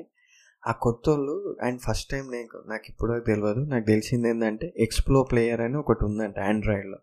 ఆ 0.67 0.73
కొత్త 0.73 1.11
వాళ్ళు 1.11 1.57
అండ్ 1.63 1.81
ఫస్ట్ 1.81 2.11
టైం 2.11 2.25
నేను 2.31 2.69
నాకు 2.69 2.87
ఇప్పుడు 2.89 3.21
తెలియదు 3.21 3.61
నాకు 3.61 3.87
తెలిసింది 3.87 4.29
ఏంటంటే 4.29 4.73
ఎక్స్ప్లో 4.77 5.23
ప్లేయర్ 5.23 5.61
అని 5.61 5.77
ఒకటి 5.77 6.05
ఉందంట 6.05 6.39
ఆండ్రాయిడ్లో 6.39 6.99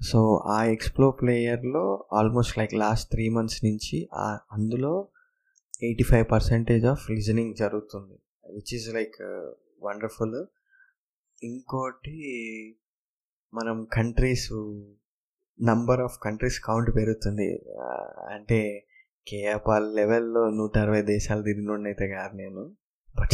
సో 0.00 0.20
ఆ 0.48 0.64
ఎక్స్ప్లో 0.64 1.10
ప్లేయర్లో 1.10 2.08
almost 2.12 2.58
like 2.58 2.74
last 2.74 3.10
three 3.10 3.28
months 3.28 3.64
నుంచి 3.64 3.98
అందులో 4.52 5.08
eighty 5.82 6.02
five 6.02 6.26
percentage 6.32 6.84
of 6.84 7.10
listening 7.10 7.54
జరుగుతుంది 7.54 8.14
విచ్ 8.54 8.74
ఈస్ 8.74 8.94
లైక్ 8.94 9.22
వండర్ఫుల్ 9.82 10.46
ఇంకోటి 11.42 12.18
మనం 13.54 13.88
countries 13.92 14.52
number 15.62 16.00
of 16.00 16.18
countries 16.22 16.60
count 16.60 16.96
పెరుగుతుంది. 16.96 17.64
Uh, 17.66 18.34
అంటే 18.34 18.86
కేఆపాల్ 19.26 19.96
లెవెల్లో 19.96 20.50
నూట 20.50 20.78
అరవై 20.78 21.02
దేశాలు 21.02 21.42
తిరిగి 21.42 21.82
అయితే 21.84 22.08
కాదు 22.08 22.36
నేను. 22.36 22.76
బట్ 23.20 23.30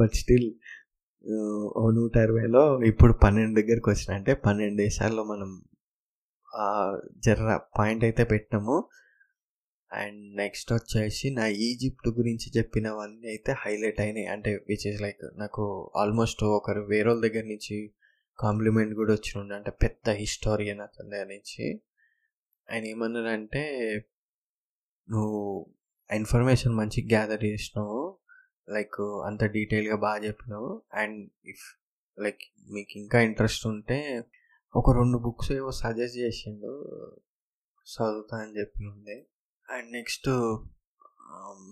బట్ 0.00 0.12
స్టిల్ 0.12 0.54
ఓ 1.76 1.90
నూట 1.90 2.18
అరవైలో 2.18 2.82
ఇప్పుడు 2.82 3.12
పన్నెండు 3.12 3.60
దగ్గరికి 3.60 3.90
వచ్చిన 3.90 4.14
అంటే 4.14 4.34
పన్నెండు 4.34 4.76
దేశాల్లో 4.76 5.24
మనం 5.24 5.62
జర్ర 7.24 7.60
పాయింట్ 7.78 8.04
అయితే 8.04 8.24
పెట్టినాము. 8.24 8.88
అండ్ 9.92 10.36
నెక్స్ట్ 10.36 10.72
వచ్చేసి 10.72 11.30
నా 11.30 11.46
ఈజిప్ట్ 11.46 12.08
గురించి 12.08 12.52
చెప్పినవన్నీ 12.56 13.28
అయితే 13.28 13.52
హైలైట్ 13.52 14.00
అయినాయి. 14.00 14.26
అంటే 14.26 14.64
విచ్ 14.68 14.86
ఇస్ 14.86 15.02
లైక్ 15.02 15.38
నాకు 15.38 15.92
ఆల్మోస్ట్ 15.96 16.44
ఒకరు 16.44 16.80
వేరే 16.80 17.10
దగ్గర 17.10 17.44
నుంచి 17.44 17.94
కాంప్లిమెంట్ 18.40 18.94
కూడా 18.94 19.14
వచ్చి 19.14 19.54
అంటే 19.54 19.70
పెద్ద 19.70 20.10
హిస్టారియన్ 20.10 20.80
అతని 20.80 21.10
దగ్గర 21.10 21.26
నుంచి. 21.26 21.80
ఆయన 22.72 22.84
ఏమన్నారంటే 22.84 23.94
నువ్వు 25.10 25.66
ఇన్ఫర్మేషన్ 26.14 26.74
మంచిగా 26.74 27.06
గ్యాదర్ 27.06 27.44
చేసినావు. 27.44 28.18
లైక్ 28.70 29.00
అంత 29.00 29.44
డీటెయిల్గా 29.44 29.96
బాగా 29.96 30.24
చెప్పినావు. 30.24 30.82
అండ్ 30.94 31.30
ఇఫ్ 31.48 31.80
లైక్ 32.20 32.42
మీకు 32.72 32.98
ఇంకా 32.98 33.20
ఇంట్రెస్ట్ 33.20 33.66
ఉంటే 33.66 34.24
ఒక 34.76 34.90
రెండు 34.90 35.18
బుక్స్ 35.18 35.52
ఏవో 35.52 35.70
సజెస్ట్ 35.70 36.18
చేసిండు. 36.18 36.86
చదువుతా 37.84 38.38
అని 38.38 38.58
చెప్పి 38.58 38.86
ఉండే 38.86 39.26
and 39.70 39.92
next 39.92 40.28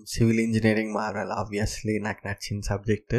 civil 0.04 0.40
engineering 0.40 0.94
marvel 0.94 1.30
obviously 1.30 1.98
నాకు 1.98 2.28
నచ్చిన 2.28 2.60
సబ్జెక్ట్ 2.60 3.14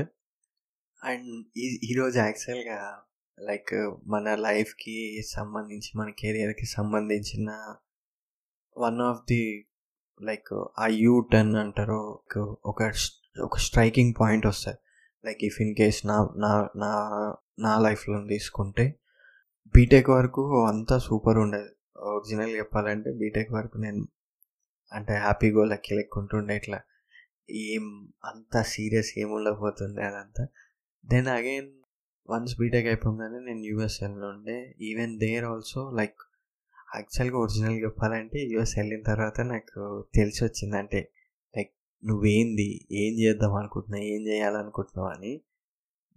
అండ్ 1.04 1.46
ఈ 1.58 1.80
ఈరోజు 1.84 2.20
యాక్చువల్గా 2.20 3.06
లైక్ 3.40 3.74
మన 4.08 4.36
లైఫ్కి 4.36 5.22
సంబంధించి 5.22 5.98
మన 5.98 6.10
కెరియర్కి 6.10 6.66
సంబంధించిన 6.66 7.50
వన్ 8.78 9.02
ఆఫ్ 9.02 9.22
ది 9.28 9.68
లైక్ 10.22 10.54
ఆ 10.80 10.88
యూ 10.88 11.20
టర్న్ 11.20 11.56
అంటారు 11.56 12.24
ఒక 12.66 12.94
ఒక 13.40 13.58
స్ట్రైకింగ్ 13.58 14.14
పాయింట్ 14.20 14.46
వస్తుంది. 14.46 14.78
లైక్ 15.26 15.44
ఇఫ్ 15.44 15.62
ఇన్ 15.62 15.76
కేస్ 15.76 16.06
నా 16.06 16.30
నా 16.38 16.70
నా 16.76 16.92
నా 17.60 17.80
లైఫ్లో 17.80 18.28
తీసుకుంటే 18.28 19.00
బీటెక్ 19.76 20.10
వరకు 20.10 20.66
అంతా 20.66 20.98
సూపర్ 20.98 21.38
ఉండేది. 21.38 21.70
ఒరిజినల్ 21.98 22.56
చెప్పాలంటే 22.56 23.12
బీటెక్ 23.12 23.52
వరకు 23.52 23.78
నేను 23.78 24.08
అంటే 24.94 25.14
హ్యాపీగా 25.14 25.66
లెక్క 25.66 25.94
లెక్కుంటుండే 25.94 26.56
ఇట్లా. 26.56 26.82
ఏం 27.50 28.14
అంత 28.26 28.62
సీరియస్ 28.62 29.20
ఏం 29.20 29.32
ఉండకపోతుండే 29.32 30.02
అదంతా. 30.02 30.48
దెన్ 31.06 31.28
అగైన్ 31.28 31.72
వన్స్ 32.30 32.60
బీటెక్ 32.60 32.88
అయిపోగానే 32.88 33.46
నేను 33.46 33.60
యూఎస్ 33.60 34.04
ఉండే. 34.04 34.76
ఈవెన్ 34.82 35.20
దేర్ 35.20 35.46
ఆల్సో 35.46 35.92
లైక్ 35.96 36.16
యాక్చువల్గా 36.96 37.38
ఒరిజినల్ 37.38 37.84
చెప్పాలంటే 37.84 38.40
యూఎస్ 38.40 38.78
వెళ్ళిన 38.78 39.02
తర్వాత 39.02 39.42
నాకు 39.42 40.06
తెలిసి 40.16 40.44
వచ్చింది 40.44 40.78
అంటే 40.78 41.12
లైక్ 41.58 41.74
నువ్వేంది? 42.06 42.88
ఏం 42.92 43.20
చేద్దాం 43.20 43.54
అనుకుంటున్నావు? 43.54 44.04
ఏం 44.04 44.28
చేయాలనుకుంటున్నావు 44.28 45.14
అని. 45.14 45.42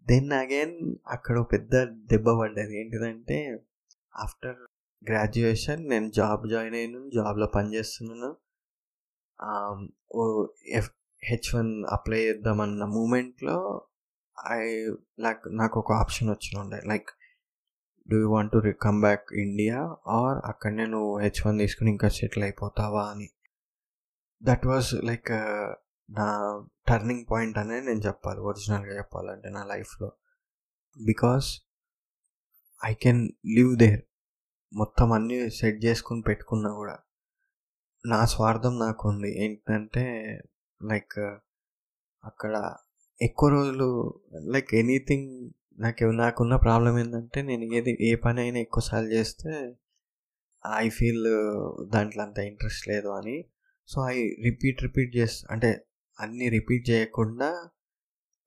దెన్ 0.08 0.32
అగైన్ 0.32 0.96
అక్కడ 1.08 1.40
పెద్ద 1.40 1.82
దెబ్బ 1.84 2.30
పడ్డది. 2.40 2.80
ఏంటిదంటే 2.80 3.58
ఆఫ్టర్ 4.16 4.56
గ్రాడ్యుయేషన్ 5.08 5.88
నేను 5.88 6.10
జాబ్ 6.10 6.50
జాయిన్ 6.50 6.74
అయ్యాను 6.74 7.10
జాబ్లో 7.14 7.46
పనిచేస్తున్నాను 7.46 8.36
Um, 9.48 9.88
F 10.68 10.90
H 11.24 11.54
one 11.54 11.84
apply 11.88 12.18
చేద్దామన్న 12.18 12.84
మూమెంట్లో 12.84 13.86
ఐ 14.50 14.60
లైక్ 15.20 15.42
నాకు 15.48 15.80
ఒక 15.80 15.92
ఆప్షన్ 15.92 16.30
వచ్చి 16.30 16.58
ఉండే 16.58 16.80
like 16.86 17.10
do 18.10 18.16
you 18.16 18.30
want 18.30 18.52
to 18.52 18.72
come 18.82 19.00
back 19.00 19.32
India 19.32 19.96
or 20.06 20.38
అక్కడనే 20.44 20.86
నువ్వు 20.86 21.18
హెచ్ 21.18 21.46
వన్ 21.46 21.58
తీసుకుని 21.58 21.90
ఇంకా 21.90 22.08
సెటిల్ 22.08 22.44
అయిపోతావా 22.44 23.10
అని. 23.10 23.28
దట్ 24.42 24.66
వాజ్ 24.66 24.94
లైక్ 25.04 25.30
నా 26.10 26.28
టర్నింగ్ 26.88 27.26
పాయింట్ 27.30 27.58
అనేది 27.58 27.86
నేను 27.86 28.00
చెప్పాలి. 28.00 28.40
ఒరిజినల్గా 28.40 28.96
చెప్పాలంటే 28.96 29.48
నా 29.48 29.64
లైఫ్లో. 29.64 30.12
Because 31.04 31.60
I 32.84 32.94
can 32.94 33.28
live 33.54 33.76
there 33.76 34.02
మొత్తం 34.72 35.12
అన్నీ 35.12 35.50
సెట్ 35.50 35.84
చేసుకుని 35.84 36.22
పెట్టుకున్నా 36.22 36.72
కూడా. 36.74 36.98
నా 38.04 38.24
స్వార్థం 38.24 38.78
నాకు 38.78 39.08
ఉంది 39.08 39.44
ఏంటంటే 39.44 40.04
లైక్ 40.80 41.18
అక్కడ 42.24 42.74
ఎక్కువ 43.22 43.48
రోజులు 43.48 43.88
లైక్ 44.34 44.74
ఎనీథింగ్ 44.74 45.50
నాకు 45.78 46.04
నాకున్న 46.04 46.56
ప్రాబ్లం 46.56 46.98
ఏంటంటే 46.98 47.42
నేను 47.42 47.64
ఏది 47.74 47.96
ఏ 48.00 48.14
పని 48.14 48.40
అయినా 48.40 48.58
ఎక్కువసార్లు 48.58 49.08
చేస్తే 49.08 49.76
ఐ 50.76 50.88
ఫీల్ 50.88 51.24
దాంట్లో 51.90 52.22
అంత 52.22 52.38
ఇంట్రెస్ట్ 52.38 52.88
లేదు 52.88 53.08
అని. 53.08 53.44
సో 53.88 54.08
ఐ 54.08 54.16
రిపీట్ 54.44 54.82
రిపీట్ 54.82 55.16
చేస్తా 55.16 55.48
అంటే 55.50 55.84
అన్నీ 56.20 56.48
రిపీట్ 56.48 56.90
చేయకుండా 56.90 57.68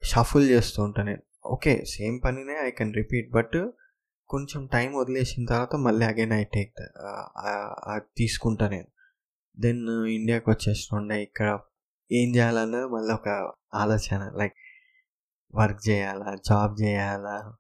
షఫుల్ 0.04 0.50
చేస్తూ 0.50 0.84
ఉంటాను 0.84 1.08
నేను. 1.10 1.24
ఓకే 1.46 1.86
సేమ్ 1.86 2.22
పనినే 2.26 2.56
ఐ 2.68 2.72
కెన్ 2.72 2.94
రిపీట్ 2.94 3.32
బట్ 3.32 3.68
కొంచెం 4.30 4.66
టైం 4.66 4.94
వదిలేసిన 4.94 5.46
తర్వాత 5.46 5.76
మళ్ళీ 5.76 6.06
అగైన్ 6.06 6.34
ఐ 6.34 6.44
టేక్ 6.44 6.74
తీసుకుంటా 8.18 8.68
నేను. 8.70 8.88
దెన్ 9.60 9.90
ఇండియాకి 10.06 10.50
వచ్చేస్తుండే 10.50 11.24
ఇక్కడ 11.24 11.60
ఏం 12.12 12.36
చేయాలన్నది 12.36 12.86
మళ్ళీ 12.86 13.14
ఒక 13.14 13.54
ఆలోచన. 13.74 14.32
లైక్ 14.38 14.54
వర్క్ 15.56 15.90
చేయాలా? 15.90 16.36
జాబ్ 16.36 16.82
చేయాలా? 16.82 17.58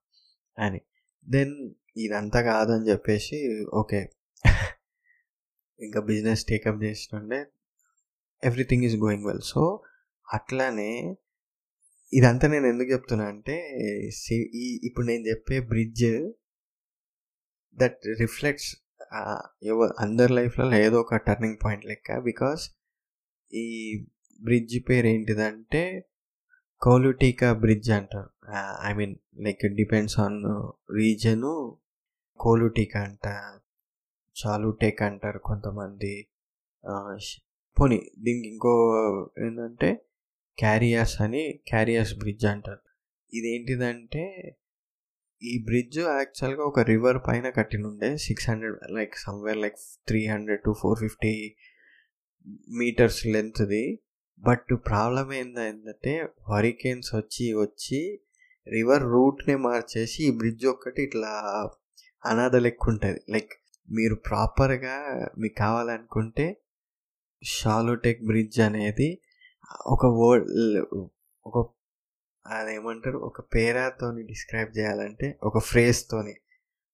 అని. 0.59 0.81
దెన్ 1.29 1.73
ఇదంతా 1.97 2.41
కాదని 2.41 2.89
చెప్పేసి 2.89 3.65
ఓకే. 3.73 4.09
ఇంకా 5.79 5.99
బిజినెస్ 5.99 6.45
టేకప్ 6.45 6.83
చేస్తుండే 6.83 7.45
everything 8.43 8.83
is 8.83 8.97
going 8.97 9.25
well 9.25 9.41
so 9.41 9.81
అట్లానే 10.33 11.17
ఇదంతా 12.13 12.47
నేను 12.47 12.67
ఎందుకు 12.67 12.91
చెప్తున్నా 12.91 13.25
అంటే 13.25 13.55
ఈ 14.55 14.79
ఇప్పుడు 14.83 15.05
నేను 15.05 15.23
చెప్పే 15.27 15.59
బ్రిడ్జ్ 15.59 16.31
దట్ 17.75 17.99
రిఫ్లెక్ట్స్ 18.19 18.82
అందరి 19.99 20.33
లైఫ్లో 20.33 20.65
ఏదో 20.75 20.99
ఒక 20.99 21.15
టర్నింగ్ 21.15 21.57
పాయింట్ 21.65 21.85
లెక్క. 21.85 22.17
బికాస్ 22.19 22.69
ఈ 23.53 23.67
బ్రిడ్జ్ 24.41 24.89
పేరు 24.89 25.07
ఏంటిదంటే 25.07 26.05
కోలుటీకా 26.81 27.53
బ్రిడ్జ్ 27.53 27.91
అంటారు. 27.91 28.29
I 28.83 28.93
mean 28.93 29.15
like 29.39 29.65
depends 29.75 30.19
on 30.19 30.39
region 30.93 31.77
Choluteca 32.39 33.01
అంట 33.01 33.27
చాలుటేక్ 34.35 35.01
అంటారు 35.01 35.39
కొంతమంది. 35.39 36.27
పోనీ 37.79 37.99
దీనికి 38.19 38.47
ఇంకో 38.49 38.73
ఏంటంటే 39.39 40.05
క్యారియర్స్ 40.59 41.21
అని 41.21 41.61
క్యారియర్స్ 41.67 42.17
బ్రిడ్జ్ 42.17 42.45
అంటారు. 42.45 42.83
ఇదేంటిదంటే 43.33 44.23
ఈ 45.51 45.53
బ్రిడ్జ్ 45.67 45.99
యాక్చువల్గా 45.99 46.63
ఒక 46.63 46.79
రివర్ 46.79 47.17
పైన 47.27 47.49
కట్టినుండే 47.49 48.17
six 48.17 48.49
hundred 48.49 48.77
like 48.91 49.15
somewhere 49.17 49.57
like 49.57 49.77
three 50.07 50.27
hundred 50.27 50.61
to 50.61 50.71
four 50.81 50.99
fifty 50.99 51.33
meters 52.69 53.25
లెంత్ది. 53.25 53.83
But 54.41 54.71
problem 54.85 55.33
ఏంటంటే 55.33 56.13
హరికేన్స్ 56.51 57.15
వచ్చి 57.15 57.53
వచ్చి 57.53 58.01
రివర్ 58.67 59.03
రూట్నే 59.03 59.55
మార్చేసి 59.55 60.19
ఈ 60.23 60.31
బ్రిడ్జ్ 60.31 60.65
ఒక్కటి 60.65 61.01
ఇట్లా 61.03 61.31
అనాథ 62.25 62.55
లెక్క 62.55 62.89
ఉంటుంది. 62.89 63.21
లైక్ 63.29 63.53
మీరు 63.89 64.15
ప్రాపర్గా 64.15 64.95
మీకు 65.37 65.55
కావాలనుకుంటే 65.57 66.45
షాలోటెక్ 67.41 68.21
బ్రిడ్జ్ 68.25 68.59
అనేది 68.59 69.09
ఒక 69.85 70.05
వర్డ్ 70.05 70.47
ఒక 71.45 71.57
అదేమంటారు? 72.45 73.17
ఒక 73.17 73.41
పేరాతోని 73.55 74.23
డిస్క్రైబ్ 74.23 74.71
చేయాలంటే 74.77 75.27
ఒక 75.43 75.59
ఫ్రేజ్తోని. 75.59 76.33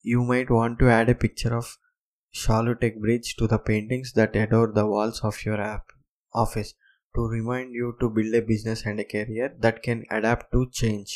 You 0.05 0.19
might 0.23 0.51
want 0.51 0.79
to 0.79 0.85
add 0.85 1.09
a 1.09 1.13
picture 1.13 1.53
of 1.53 1.71
Choluteca 2.33 2.97
bridge 3.05 3.29
to 3.39 3.45
the 3.53 3.57
paintings 3.69 4.12
that 4.17 4.38
adorn 4.38 4.71
the 4.71 4.79
walls 4.79 5.25
of 5.25 5.47
your 5.47 5.62
app 5.62 5.89
office. 6.35 6.71
To 7.15 7.21
remind 7.35 7.71
you 7.77 7.91
to 7.91 8.07
build 8.17 8.35
a 8.35 8.41
business 8.41 8.88
and 8.88 9.01
a 9.01 9.07
career 9.13 9.53
that 9.65 9.79
can 9.85 10.03
adapt 10.12 10.49
to 10.55 10.71
change. 10.81 11.13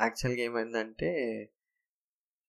యాక్చువల్గా 0.00 0.42
ఏమైందంటే 0.48 1.10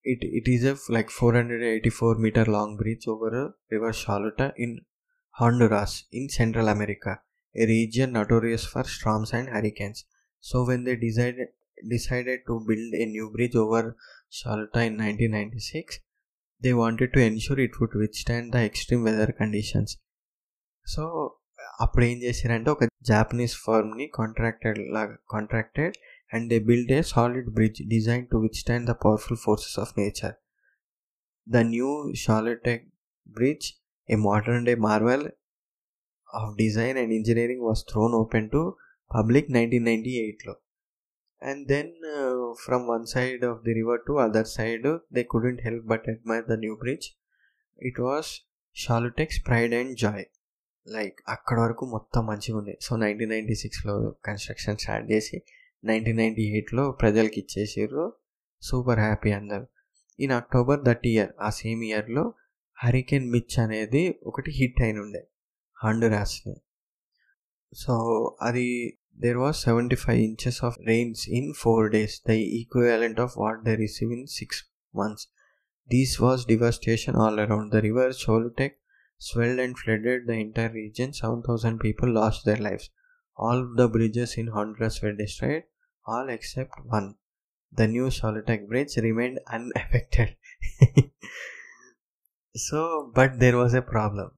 it 0.06 0.26
it 0.40 0.50
is 0.50 0.66
a 0.66 0.74
like 0.94 1.10
four 1.10 1.36
hundred 1.36 1.64
eighty 1.64 1.90
four 1.90 2.18
meter 2.18 2.50
long 2.50 2.76
bridge 2.78 3.08
over 3.10 3.40
river 3.74 3.96
Choluteca 3.96 4.52
in 4.66 4.76
Honduras 5.36 5.96
in 6.14 6.30
Central 6.30 6.70
America. 6.70 7.14
A 7.56 7.66
region 7.66 8.14
notorious 8.14 8.68
for 8.74 8.86
storms 8.86 9.34
and 9.34 9.50
hurricanes. 9.56 10.02
So 10.45 10.65
when 10.69 10.85
they 10.85 10.97
decided 10.97 11.49
decided 11.91 12.41
to 12.49 12.55
build 12.69 12.95
a 12.95 13.07
new 13.07 13.27
bridge 13.35 13.57
over 13.57 13.83
Shalta 14.39 14.81
in 14.89 14.95
1996, 14.99 15.99
they 16.63 16.73
wanted 16.75 17.11
to 17.15 17.21
ensure 17.23 17.59
it 17.59 17.79
would 17.81 17.95
withstand 17.95 18.53
the 18.53 18.63
extreme 18.71 19.05
weather 19.09 19.31
conditions. 19.43 19.91
So 20.87 21.03
అప్పుడు 21.85 22.05
ఏం 22.11 22.19
చేశారంటే 22.25 22.69
ఒక 22.75 22.85
Japanese 23.09 23.57
ఫర్మ్ని 23.65 24.07
contracted 24.19 24.79
లాగా 24.97 25.15
contracted 25.35 25.97
and 26.35 26.47
they 26.53 26.59
build 26.69 26.93
a 26.97 27.01
solid 27.13 27.51
bridge 27.57 27.81
design 27.95 28.25
to 28.33 28.39
withstand 28.45 28.89
the 28.91 28.95
powerful 29.05 29.41
forces 29.45 29.77
of 29.85 29.93
nature 30.01 30.35
the 31.47 31.63
new 31.75 31.91
షాలిటెక్ 32.25 32.87
bridge 33.27 33.69
a 34.09 34.19
modern 34.29 34.67
day 34.71 34.75
marvel 34.89 35.27
of 36.31 36.57
design 36.57 36.97
and 36.97 37.13
engineering 37.13 37.61
was 37.69 37.85
thrown 37.91 38.13
open 38.15 38.45
to 38.51 38.61
public 39.14 39.44
1998 39.44 40.48
లో 40.48 40.56
and 41.42 41.70
then 41.70 41.86
uh, 41.86 42.54
from 42.68 42.82
one 42.90 43.04
side 43.04 43.44
of 43.44 43.58
the 43.58 43.74
river 43.74 44.02
to 44.08 44.14
other 44.14 44.48
side 44.48 45.00
they 45.14 45.28
they 45.34 45.62
హెల్ప్ 45.62 45.86
బట్ 45.86 46.04
but 46.06 46.14
admire 46.14 46.50
the 46.52 46.60
new 46.60 46.76
bridge. 46.84 47.06
It 47.88 48.04
was 48.04 48.26
Shalutek's 48.76 49.50
pride 49.50 49.74
and 49.74 50.24
like 50.88 51.20
అక్కడ 51.28 51.60
వరకు 51.60 51.86
మొత్తం 51.86 52.26
మంచిగా 52.26 52.58
ఉంది. 52.58 52.78
So 52.82 52.96
nineteen 52.96 53.30
ninety 53.30 53.56
సిక్స్లో 53.56 54.16
construction 54.26 54.78
start 54.78 55.12
చేసి 55.12 55.42
నైన్టీన్ 55.84 56.18
నైంటీ 56.18 56.42
ఎయిట్లో 56.42 56.92
ప్రజలకి 56.92 57.40
ఇచ్చేసారు 57.40 58.18
సూపర్ 58.62 59.00
హ్యాపీ 59.00 59.32
అందరు. 59.32 59.68
ఇన్ 60.20 60.32
అక్టోబర్ 60.32 60.82
దట్ 60.82 61.08
ఇయర్ 61.08 61.32
ఆ 61.42 61.50
సేమ్ 61.50 61.84
ఇయర్లో 61.84 62.34
హరికేన్ 62.84 63.32
మిచ్ 63.32 63.60
అనేది 63.60 64.20
ఒకటి 64.24 64.52
హిట్ 64.52 64.82
అయిన 64.82 65.00
ఉండే 65.00 65.30
హండురాస్ని 65.84 66.56
So, 67.74 68.36
Ari, 68.40 69.00
there 69.18 69.40
was 69.40 69.62
75 69.62 70.18
inches 70.18 70.60
of 70.62 70.78
rains 70.86 71.26
in 71.28 71.54
4 71.54 71.90
days, 71.90 72.22
the 72.26 72.62
equivalent 72.62 73.20
of 73.20 73.36
what 73.36 73.64
they 73.64 73.76
receive 73.76 74.12
in 74.12 74.28
6 74.28 74.64
months. 74.94 75.28
This 75.90 76.20
was 76.20 76.46
devastation 76.46 77.16
all 77.16 77.40
around. 77.40 77.72
The 77.72 77.82
river 77.82 78.10
Solitek 78.10 78.74
swelled 79.18 79.60
and 79.60 79.78
flooded 79.78 80.28
the 80.28 80.34
entire 80.34 80.72
region. 80.72 81.14
7,000 81.14 81.80
people 81.80 82.12
lost 82.12 82.46
their 82.46 82.58
lives. 82.58 82.90
All 83.38 83.68
the 83.76 83.88
bridges 83.88 84.36
in 84.36 84.48
Honduras 84.48 85.02
were 85.02 85.14
destroyed, 85.14 85.64
all 86.06 86.30
except 86.30 86.74
one. 86.86 87.16
The 87.72 87.88
new 87.88 88.08
Solitek 88.08 88.68
Bridge 88.68 88.96
remained 88.98 89.40
unaffected. 89.48 90.38
so, 92.56 93.12
but 93.14 93.40
there 93.40 93.58
was 93.58 93.74
a 93.74 93.82
problem. 93.82 94.32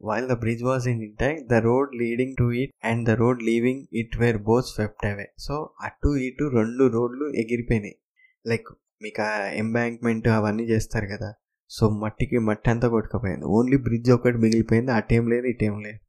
While 0.00 0.26
the 0.30 0.36
bridge 0.36 0.62
was 0.62 0.86
in 0.86 0.98
intact, 1.06 1.48
the 1.52 1.60
road 1.68 1.88
leading 2.00 2.32
to 2.40 2.46
it 2.62 2.70
and 2.88 3.06
the 3.08 3.16
road 3.16 3.38
leaving 3.42 3.78
it 3.90 4.10
were 4.20 4.38
both 4.48 4.66
swept 4.74 5.02
away. 5.10 5.28
So 5.46 5.54
అటు 5.86 6.10
ఇటు 6.26 6.44
రెండు 6.58 6.84
రోడ్లు 6.96 7.26
ఎగిరిపోయినాయి. 7.42 7.96
Like 8.50 8.68
మీకు 9.04 9.22
ఆ 9.22 9.32
embankment 9.62 10.28
అవన్నీ 10.36 10.64
చేస్తారు 10.72 11.06
కదా. 11.14 11.30
So 11.70 11.84
మట్టికి 12.02 12.38
మట్టి 12.48 12.70
అంతా 12.72 12.88
కొట్టుకుపోయింది. 12.88 13.46
ఓన్లీ 13.56 13.78
బ్రిడ్జ్ 13.86 14.10
ఒకటి 14.16 14.38
మిగిలిపోయింది. 14.44 14.92
అటేం 14.98 15.24
లేదు 15.32 15.46
ఇటేం 15.54 15.74
లేదు. 15.86 16.00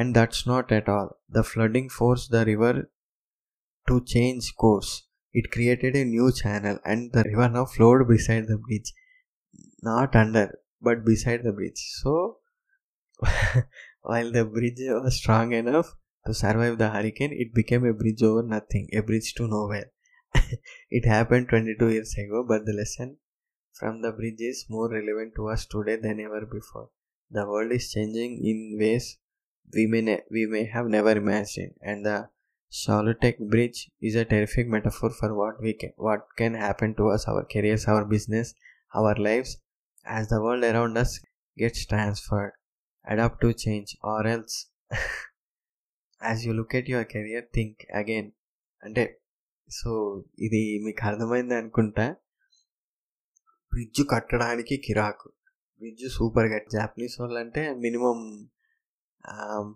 And 0.00 0.12
that's 0.18 0.44
not 0.48 0.72
at 0.78 0.90
all 0.96 1.10
the 1.36 1.42
flooding 1.50 1.92
force 1.98 2.24
the 2.34 2.40
river 2.50 2.78
to 3.86 3.96
change 4.14 4.46
course 4.64 4.92
it 5.34 5.48
created 5.54 5.96
a 6.00 6.04
new 6.14 6.26
channel 6.40 6.78
and 6.92 7.06
the 7.16 7.24
river 7.30 7.52
now 7.56 7.64
flowed 7.74 8.02
beside 8.12 8.46
the 8.52 8.56
bridge 8.66 8.92
not 9.90 10.14
under 10.22 10.52
but 10.88 11.02
beside 11.10 11.42
the 11.48 11.52
bridge 11.58 11.82
so 12.02 12.12
while 14.02 14.30
the 14.32 14.44
bridge 14.44 14.78
was 14.78 15.16
strong 15.16 15.52
enough 15.52 15.94
to 16.26 16.34
survive 16.34 16.78
the 16.78 16.90
hurricane, 16.90 17.32
it 17.32 17.54
became 17.54 17.84
a 17.84 17.92
bridge 17.92 18.22
over 18.22 18.42
nothing, 18.42 18.88
a 18.92 19.00
bridge 19.00 19.34
to 19.34 19.48
nowhere. 19.48 19.90
it 20.90 21.04
happened 21.04 21.48
22 21.48 21.88
years 21.88 22.14
ago, 22.16 22.44
but 22.46 22.64
the 22.64 22.72
lesson 22.72 23.16
from 23.72 24.02
the 24.02 24.12
bridge 24.12 24.40
is 24.40 24.66
more 24.68 24.90
relevant 24.90 25.34
to 25.36 25.48
us 25.48 25.66
today 25.66 25.96
than 25.96 26.20
ever 26.20 26.46
before. 26.46 26.90
The 27.30 27.46
world 27.46 27.72
is 27.72 27.90
changing 27.92 28.44
in 28.44 28.78
ways 28.78 29.18
we 29.72 29.86
may, 29.86 30.00
ne- 30.00 30.24
we 30.30 30.46
may 30.46 30.64
have 30.64 30.86
never 30.86 31.12
imagined, 31.12 31.74
and 31.80 32.04
the 32.04 32.28
Charlotte 32.70 33.36
Bridge 33.48 33.90
is 34.00 34.14
a 34.14 34.24
terrific 34.24 34.68
metaphor 34.68 35.10
for 35.10 35.34
what 35.34 35.60
we 35.60 35.72
can, 35.74 35.92
what 35.96 36.26
can 36.36 36.54
happen 36.54 36.94
to 36.96 37.08
us, 37.08 37.26
our 37.26 37.44
careers, 37.44 37.86
our 37.86 38.04
business, 38.04 38.54
our 38.94 39.14
lives, 39.16 39.56
as 40.04 40.28
the 40.28 40.40
world 40.40 40.64
around 40.64 40.96
us 40.96 41.20
gets 41.56 41.84
transferred. 41.86 42.52
Adapt 43.04 43.38
to 43.42 43.48
change, 43.48 43.90
or 44.08 44.26
else, 44.26 44.56
as 46.32 46.38
you 46.46 46.56
look 46.58 46.74
at 46.74 46.84
your 46.88 47.04
career, 47.04 47.42
think 47.58 48.02
again. 48.02 48.28
అంటే 48.84 49.20
so 49.70 49.90
ఇది 50.38 50.80
మీకు 50.84 51.06
అర్థమైంది 51.06 51.54
అనుకుంటా. 51.54 52.16
Bridge 53.72 54.10
కట్టడానికి 54.10 54.76
కిరాకు. 54.76 55.28
Bridge 55.78 56.12
super 56.12 56.52
cut 56.52 56.70
Japanese 56.70 57.20
వాళ్ళు 57.20 57.38
అంటే 57.38 57.74
minimum 57.74 58.48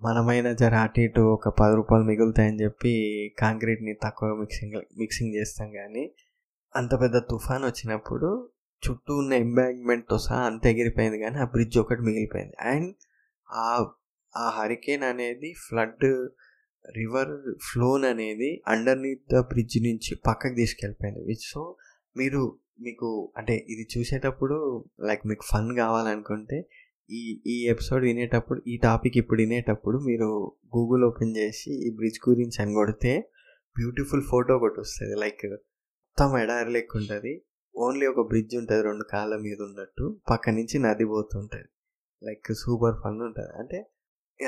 మనమైన 0.02 0.52
జర 0.52 0.74
అటు 0.74 1.00
ఇటు 1.00 1.20
ఒక 1.20 1.48
పది 1.48 1.74
రూపాయలు 1.74 2.04
మిగులుతాయని 2.04 2.62
చెప్పి 2.62 2.92
కాంక్రీట్ని 3.38 3.94
తక్కువ 3.94 4.34
మిక్సింగ్ 4.34 4.98
మిక్సింగ్ 4.98 5.34
చేస్తాం 5.34 5.72
కానీ 5.72 6.14
అంత 6.76 6.94
పెద్ద 7.00 7.18
తుఫాన్ 7.18 7.64
వచ్చినప్పుడు 7.64 8.50
చుట్టూ 8.90 9.16
ఉన్న 9.16 9.32
ఎంబాంక్మెంట్తో 9.32 10.18
సహా 10.18 10.42
అంత 10.46 10.66
ఎగిరిపోయింది 10.66 11.18
కానీ 11.18 11.38
ఆ 11.38 11.44
బ్రిడ్జ్ 11.44 11.78
ఒకటి 11.78 12.02
మిగిలిపోయింది. 12.02 12.56
అండ్ 12.60 12.94
ఆ 13.52 13.86
ఆ 14.36 14.50
హరికేన్ 14.50 15.02
అనేది 15.02 15.54
ఫ్లడ్ 15.68 16.04
రివర్ 16.96 17.54
ఫ్లోన్ 17.72 18.04
అనేది 18.04 18.62
అండర్నీత్ 18.66 19.34
ద 19.34 19.34
బ్రిడ్జ్ 19.40 19.82
నుంచి 19.82 20.20
పక్కకి 20.26 20.54
తీసుకెళ్ళిపోయింది. 20.54 21.20
విచ్ 21.26 21.52
సో 21.52 21.76
మీరు 22.16 22.58
మీకు 22.80 23.32
అంటే 23.36 23.66
ఇది 23.68 23.88
చూసేటప్పుడు 23.98 24.84
లైక్ 25.00 25.26
మీకు 25.26 25.42
ఫన్ 25.42 25.76
కావాలనుకుంటే 25.76 26.68
ఈ 27.10 27.42
ఈ 27.46 27.66
ఎపిసోడ్ 27.68 28.02
వినేటప్పుడు 28.02 28.62
ఈ 28.68 28.76
టాపిక్ 28.76 29.16
ఇప్పుడు 29.16 29.40
వినేటప్పుడు 29.42 29.98
మీరు 29.98 30.56
గూగుల్ 30.76 31.04
ఓపెన్ 31.04 31.36
చేసి 31.36 31.88
ఈ 31.88 31.96
బ్రిడ్జ్ 31.96 32.28
గురించి 32.28 32.62
అని 32.62 32.74
కొడితే 32.74 33.30
బ్యూటిఫుల్ 33.78 34.22
ఫోటో 34.22 34.56
ఒకటి 34.56 34.80
వస్తుంది. 34.80 35.14
లైక్ 35.20 35.46
మొత్తం 35.46 36.38
ఎడారి 36.38 36.70
లెక్క 36.70 36.96
ఉంటుంది. 36.96 37.44
ఓన్లీ 37.76 38.06
ఒక 38.06 38.28
బ్రిడ్జ్ 38.28 38.56
ఉంటుంది 38.56 38.82
రెండు 38.82 39.04
కాళ్ళ 39.12 39.36
మీద 39.36 39.62
ఉన్నట్టు. 39.62 40.20
పక్క 40.30 40.50
నుంచి 40.50 40.78
నది 40.78 41.04
పోతుంటుంది. 41.04 41.68
లైక్ 42.24 42.52
సూపర్ 42.52 42.94
ఫన్ 43.04 43.20
ఉంటుంది. 43.20 43.58
అంటే 43.58 43.90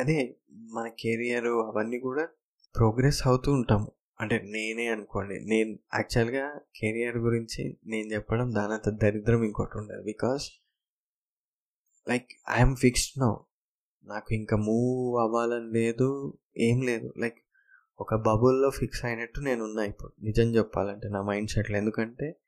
అదే 0.00 0.36
మన 0.52 0.88
కెరియర్ 1.00 1.46
అవన్నీ 1.46 1.98
కూడా 1.98 2.28
ప్రోగ్రెస్ 2.76 3.26
అవుతూ 3.26 3.52
ఉంటాము. 3.52 3.92
అంటే 4.20 4.38
నేనే 4.38 4.86
అనుకోండి 4.86 5.40
నేను 5.40 5.78
యాక్చువల్గా 5.94 6.60
కెరియర్ 6.76 7.16
గురించి 7.16 7.78
నేను 7.86 8.12
చెప్పడం 8.12 8.54
దానంత 8.54 8.88
దరిద్రం 8.88 9.42
ఇంకోటి 9.42 9.78
ఉండదు. 9.78 10.02
Because 10.02 10.50
like 12.08 12.30
I'm 12.50 12.76
fixed 12.76 13.20
now. 13.20 13.34
నాకు 14.04 14.34
ఇంకా 14.34 14.56
మూవ్ 14.56 15.20
అవ్వాలని 15.20 15.72
లేదు 15.72 16.38
ఏం 16.58 16.80
లేదు. 16.80 17.12
లైక్ 17.18 17.38
ఒక 18.00 18.14
బబుల్లో 18.14 18.70
ఫిక్స్ 18.70 19.04
అయినట్టు 19.04 19.40
నేను 19.40 19.64
ఉన్నా 19.64 19.82
ఇప్పుడు. 19.84 20.12
నిజం 20.22 20.42
చెప్పాలంటే 20.42 21.08
నా 21.08 21.22
మైండ్ 21.22 21.50
సెట్లో 21.50 21.76
ఎందుకంటే 21.76 22.40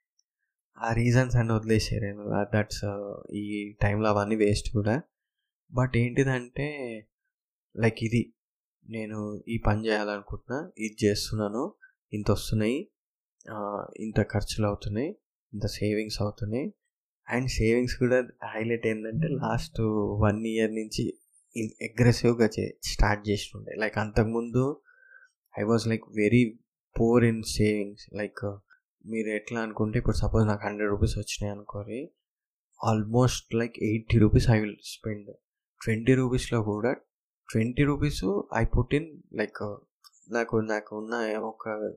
ఆ 0.78 0.92
రీజన్స్ 0.92 1.36
అన్నీ 1.36 1.54
వదిలేసారు 1.54 2.46
దట్స్ 2.56 2.84
ఈ 3.32 3.72
టైంలో 3.82 4.08
అవన్నీ 4.08 4.36
వేస్ట్ 4.36 4.72
కూడా. 4.72 5.02
బట్ 5.70 5.94
ఏంటిదంటే 5.96 6.66
లైక్ 7.76 7.98
ఇది. 8.09 8.22
నేను 8.87 9.18
ఈ 9.48 9.57
పని 9.66 9.81
చేయాలనుకుంటున్నా 9.87 10.59
ఇది 10.78 10.96
చేస్తున్నాను 11.04 11.62
ఇంత 12.12 12.28
వస్తున్నాయి 12.31 12.78
ఇంత 14.04 14.20
ఖర్చులు 14.33 14.66
అవుతున్నాయి 14.66 15.11
ఇంత 15.52 15.66
సేవింగ్స్ 15.78 16.18
అవుతున్నాయి. 16.22 16.66
అండ్ 17.28 17.48
సేవింగ్స్ 17.59 17.96
కూడా 18.02 18.18
హైలైట్ 18.52 18.87
ఏంటంటే 18.87 19.28
లాస్ట్ 19.42 19.81
వన్ 20.24 20.40
ఇయర్ 20.46 20.72
నుంచి 20.74 21.04
అగ్రెసివ్గా 21.88 22.46
చే 22.57 22.64
స్టార్ట్ 22.85 23.22
చేస్తుండే 23.28 23.72
లైక్ 23.83 23.96
అంతకుముందు 23.98 24.62
I 25.61 25.64
was 25.70 25.85
like 25.92 26.07
very 26.16 26.42
poor 26.96 27.24
in 27.24 27.42
savings. 27.57 28.04
Like 28.20 28.42
మీరు 29.07 29.28
ఎట్లా 29.38 29.59
అనుకుంటే 29.66 29.96
ఇప్పుడు 29.98 30.16
సపోజ్ 30.16 30.44
నాకు 30.46 30.64
హండ్రెడ్ 30.68 30.90
రూపీస్ 30.90 31.16
వచ్చినాయి 31.18 31.52
అనుకోరి 31.57 32.00
almost 32.81 33.48
like 33.61 33.76
eighty 33.90 34.18
rupees 34.24 34.48
I 34.50 34.59
will 34.61 34.78
spend. 34.94 35.31
Twenty 35.82 36.14
రూపీస్లో 36.14 36.62
కూడా 36.62 36.92
twenty 37.48 37.82
rupees 37.84 38.24
I 38.54 38.64
put 38.64 38.94
in 38.94 39.10
like 39.34 39.62
నాకు 40.32 40.56
నాకు 40.56 40.96
ఉన్న 40.96 41.14
ఒక 41.36 41.94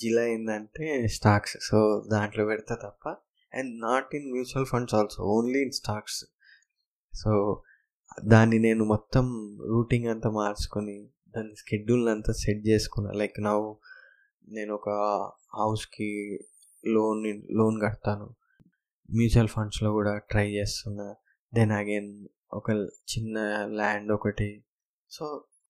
జిలా 0.00 0.22
ఏంటంటే 0.26 1.06
స్టాక్స్. 1.06 1.56
సో 1.62 1.78
దాంట్లో 2.12 2.44
పెడతా 2.44 2.74
తప్ప 2.74 3.08
and 3.54 3.80
not 3.80 4.14
in 4.14 4.32
mutual 4.32 4.66
funds 4.66 4.94
also 4.94 5.22
only 5.22 5.58
in 5.62 5.72
stocks. 5.72 6.24
So 7.12 7.62
దాన్ని 8.24 8.58
నేను 8.58 8.84
మొత్తం 8.84 9.26
రూటింగ్ 9.68 10.06
అంతా 10.06 10.30
మార్చుకొని 10.30 11.08
దాని 11.36 11.54
స్కెడ్యూల్ 11.56 12.08
అంతా 12.08 12.32
సెట్ 12.32 12.62
చేసుకున్నా. 12.68 13.10
లైక్ 13.12 13.38
నా 13.40 13.52
నేను 14.48 14.74
ఒక 14.74 14.88
హౌస్కి 15.54 16.08
లోన్ 16.86 17.42
లోన్ 17.50 17.80
కడతాను. 17.80 18.26
మ్యూచువల్ 19.14 19.48
ఫండ్స్లో 19.48 19.90
కూడా 19.92 20.18
ట్రై 20.18 20.48
చేస్తున్నా. 20.50 21.14
దెన్ 21.54 21.70
అగైన్ 21.70 22.10
ఒక 22.52 22.68
చిన్న 23.12 23.36
ల్యాండ్ 23.78 24.10
ఒకటి. 24.12 24.50
సో 25.12 25.24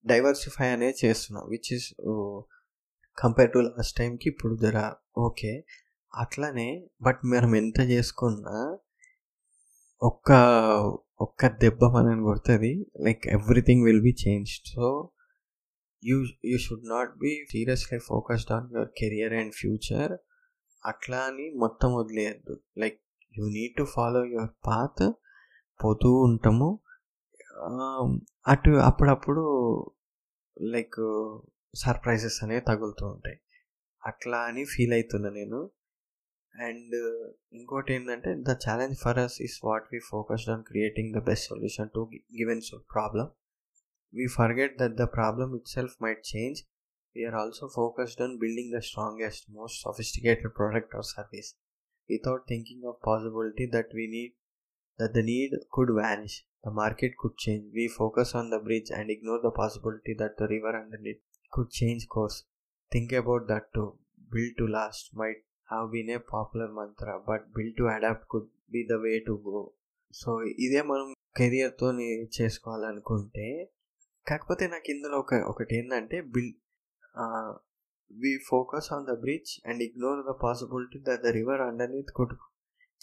డైవర్సిఫై 0.05 0.69
అనేది 0.69 0.99
చేస్తున్నాం 1.05 1.45
which 1.49 1.71
is 1.77 1.87
compare 3.19 3.51
to 3.53 3.59
last 3.69 3.97
టైంకి 3.99 4.27
ఇప్పుడు 4.29 4.55
జర 4.57 4.79
ఓకే. 5.19 5.53
అట్లనే 6.12 6.69
బట్ 7.03 7.21
మనం 7.25 7.57
ఎంత 7.57 7.81
చేసుకున్నా 7.93 8.57
ఒక్క 10.03 10.31
ఒక్క 11.21 11.47
దెబ్బ 11.62 11.85
మనని 11.95 12.23
కొడుతుంది 12.23 12.73
like 13.01 13.25
everything 13.27 13.85
will 13.85 14.03
be 14.03 14.12
change 14.25 14.51
so 14.73 14.87
you 16.03 16.17
you 16.45 16.59
should 16.59 16.87
not 16.89 17.12
be 17.17 17.33
seriously 17.51 17.99
focused 18.09 18.53
on 18.53 18.67
your 18.75 18.91
career 19.01 19.33
and 19.33 19.55
future 19.55 20.12
అట్లా 20.85 21.19
అని 21.19 21.47
మొత్తం 21.55 21.95
వదిలేయద్దు. 21.95 22.55
Like 22.79 22.99
you 23.35 23.45
need 23.49 23.75
to 23.77 23.85
follow 23.95 24.25
your 24.25 24.53
path 24.67 25.05
పోతూ 25.85 26.11
ఉంటాము. 26.27 26.69
అటు 28.49 28.71
అప్పుడప్పుడు 28.71 29.45
లైక్ 30.57 31.01
సర్ప్రైజెస్ 31.75 32.45
అనేవి 32.45 32.61
తగులుతూ 32.61 33.07
ఉంటాయి. 33.07 33.39
అట్లా 34.03 34.39
అని 34.39 34.65
ఫీల్ 34.65 34.93
అవుతున్నా 34.93 35.31
నేను. 35.31 35.61
అండ్ 36.55 36.95
ఇంకోటి 37.53 37.93
ఏంటంటే 37.95 38.31
the 38.49 38.53
challenge 38.65 38.95
for 38.99 39.19
us 39.19 39.37
is 39.43 39.57
what 39.65 39.89
we 39.93 39.99
focused 40.11 40.51
on 40.51 40.62
creating 40.65 41.11
the 41.15 41.23
best 41.25 41.47
solution 41.49 41.91
to 41.95 42.03
given 42.39 42.62
problem 42.95 43.31
we 44.15 44.27
forget 44.37 44.75
that 44.79 44.95
the 44.95 45.07
problem 45.15 45.53
itself 45.69 45.97
might 46.03 46.23
change 46.37 46.61
we're 47.17 47.35
also 47.35 47.67
focused 47.75 48.23
on 48.23 48.35
building 48.39 48.73
the 48.77 48.81
strongest 48.81 49.47
most 49.51 49.79
sophisticated 49.83 50.53
product 50.57 50.97
or 50.97 51.09
service 51.17 51.51
without 52.11 52.45
thinking 52.49 52.85
of 52.85 52.99
possibility 53.07 53.67
that 53.71 53.93
we 53.95 54.07
need 54.07 54.35
that 54.99 55.13
the 55.17 55.25
need 55.31 55.53
could 55.75 55.91
vanish 56.03 56.37
the 56.67 56.73
market 56.83 57.13
could 57.21 57.37
change 57.45 57.65
we 57.79 57.87
focus 58.01 58.35
on 58.41 58.47
the 58.51 58.61
bridge 58.67 58.91
and 58.99 59.11
ignore 59.11 59.41
the 59.43 59.55
possibility 59.63 60.15
that 60.23 60.37
the 60.41 60.49
river 60.55 60.73
underneath 60.83 61.23
could 61.53 61.71
change 61.81 62.05
course 62.15 62.39
think 62.93 63.13
about 63.23 63.45
that 63.53 63.67
too 63.77 63.89
build 64.35 64.53
to 64.61 64.67
last 64.79 65.05
might 65.23 65.41
have 65.73 65.89
been 65.95 66.11
a 66.11 66.21
popular 66.37 66.69
mantra 66.79 67.15
but 67.29 67.53
build 67.57 67.75
to 67.81 67.87
adapt 67.97 68.25
could 68.29 68.49
be 68.75 68.83
the 68.93 69.01
way 69.07 69.17
to 69.31 69.37
go 69.49 69.59
so 70.19 70.31
ఇదే 70.65 70.81
మనం 70.91 71.09
కెరియర్తో 71.39 71.89
చేసుకోవాలనుకుంటే 72.37 73.47
కాకపోతే 74.27 74.65
నాకు 74.75 74.89
ఇందులో 74.95 75.17
ఒక 75.25 75.35
ఒకటి 75.53 75.75
ఏంటంటే 75.81 76.19
build 76.35 76.59
we 78.11 78.33
focus 78.51 78.85
on 78.97 79.03
the 79.11 79.17
bridge 79.23 79.51
and 79.69 79.83
ignore 79.87 80.19
the 80.29 80.35
possibility 80.45 80.99
that 81.09 81.21
the 81.27 81.33
river 81.39 81.59
underneath 81.71 82.13
could 82.19 82.35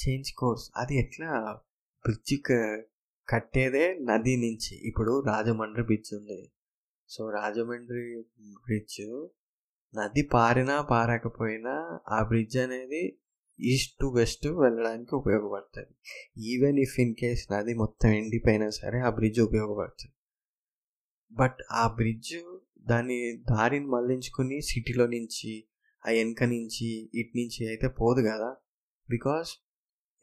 change 0.03 0.29
course 0.41 0.63
అది 0.81 0.95
ఎట్లా 1.01 1.31
బ్రిడ్జ్ 2.05 2.35
కట్టేదే 3.29 3.97
నది 3.99 4.35
నుంచి. 4.37 4.87
ఇప్పుడు 4.87 5.23
రాజమండ్రి 5.27 5.83
బ్రిడ్జ్ 5.83 6.13
ఉంది. 6.13 6.51
సో 7.09 7.29
రాజమండ్రి 7.29 8.23
బ్రిడ్జ్ 8.65 9.29
నది 9.95 10.21
పారినా 10.21 10.81
పారకపోయినా 10.81 11.99
ఆ 12.09 12.23
బ్రిడ్జ్ 12.23 12.57
అనేది 12.57 13.19
ఈస్ట్ 13.59 13.95
టు 14.01 14.05
వెస్ట్ 14.05 14.47
వెళ్ళడానికి 14.47 15.15
ఉపయోగపడుతుంది. 15.15 15.95
ఈవెన్ 16.37 16.79
ఇఫ్ 16.79 16.99
ఇన్ 16.99 17.15
కేస్ 17.15 17.51
నది 17.51 17.73
మొత్తం 17.73 18.09
ఎండిపోయినా 18.09 18.69
సరే 18.69 18.99
ఆ 18.99 19.09
బ్రిడ్జ్ 19.09 19.39
ఉపయోగపడుతుంది. 19.39 20.15
బట్ 21.31 21.57
ఆ 21.71 21.87
బ్రిడ్జ్ 21.87 22.59
దాని 22.81 23.37
దారిని 23.37 23.85
మళ్ళించుకుని 23.85 24.61
సిటీలో 24.61 25.07
నుంచి 25.07 25.67
ఆ 26.07 26.11
వెనక 26.11 26.43
నుంచి 26.43 27.09
ఇటు 27.13 27.37
నుంచి 27.37 27.67
అయితే 27.67 27.87
పోదు 27.87 28.21
కదా. 28.21 28.55
Because 29.09 29.62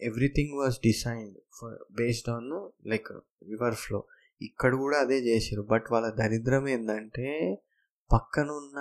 everything 0.03 0.59
was 0.59 0.77
designed 0.79 1.39
for 1.61 1.77
based 1.93 2.31
on 2.31 2.51
like 2.87 3.13
river 3.49 3.75
flow 3.75 4.05
ఇక్కడ 4.43 4.75
కూడా 4.75 4.99
అదే 4.99 5.19
చేశారు 5.19 5.63
బట్ 5.63 5.85
వాళ్ళ 5.93 6.09
దరిద్రం 6.11 6.69
ఏంటంటే 6.69 7.27
పక్కనున్న 8.13 8.79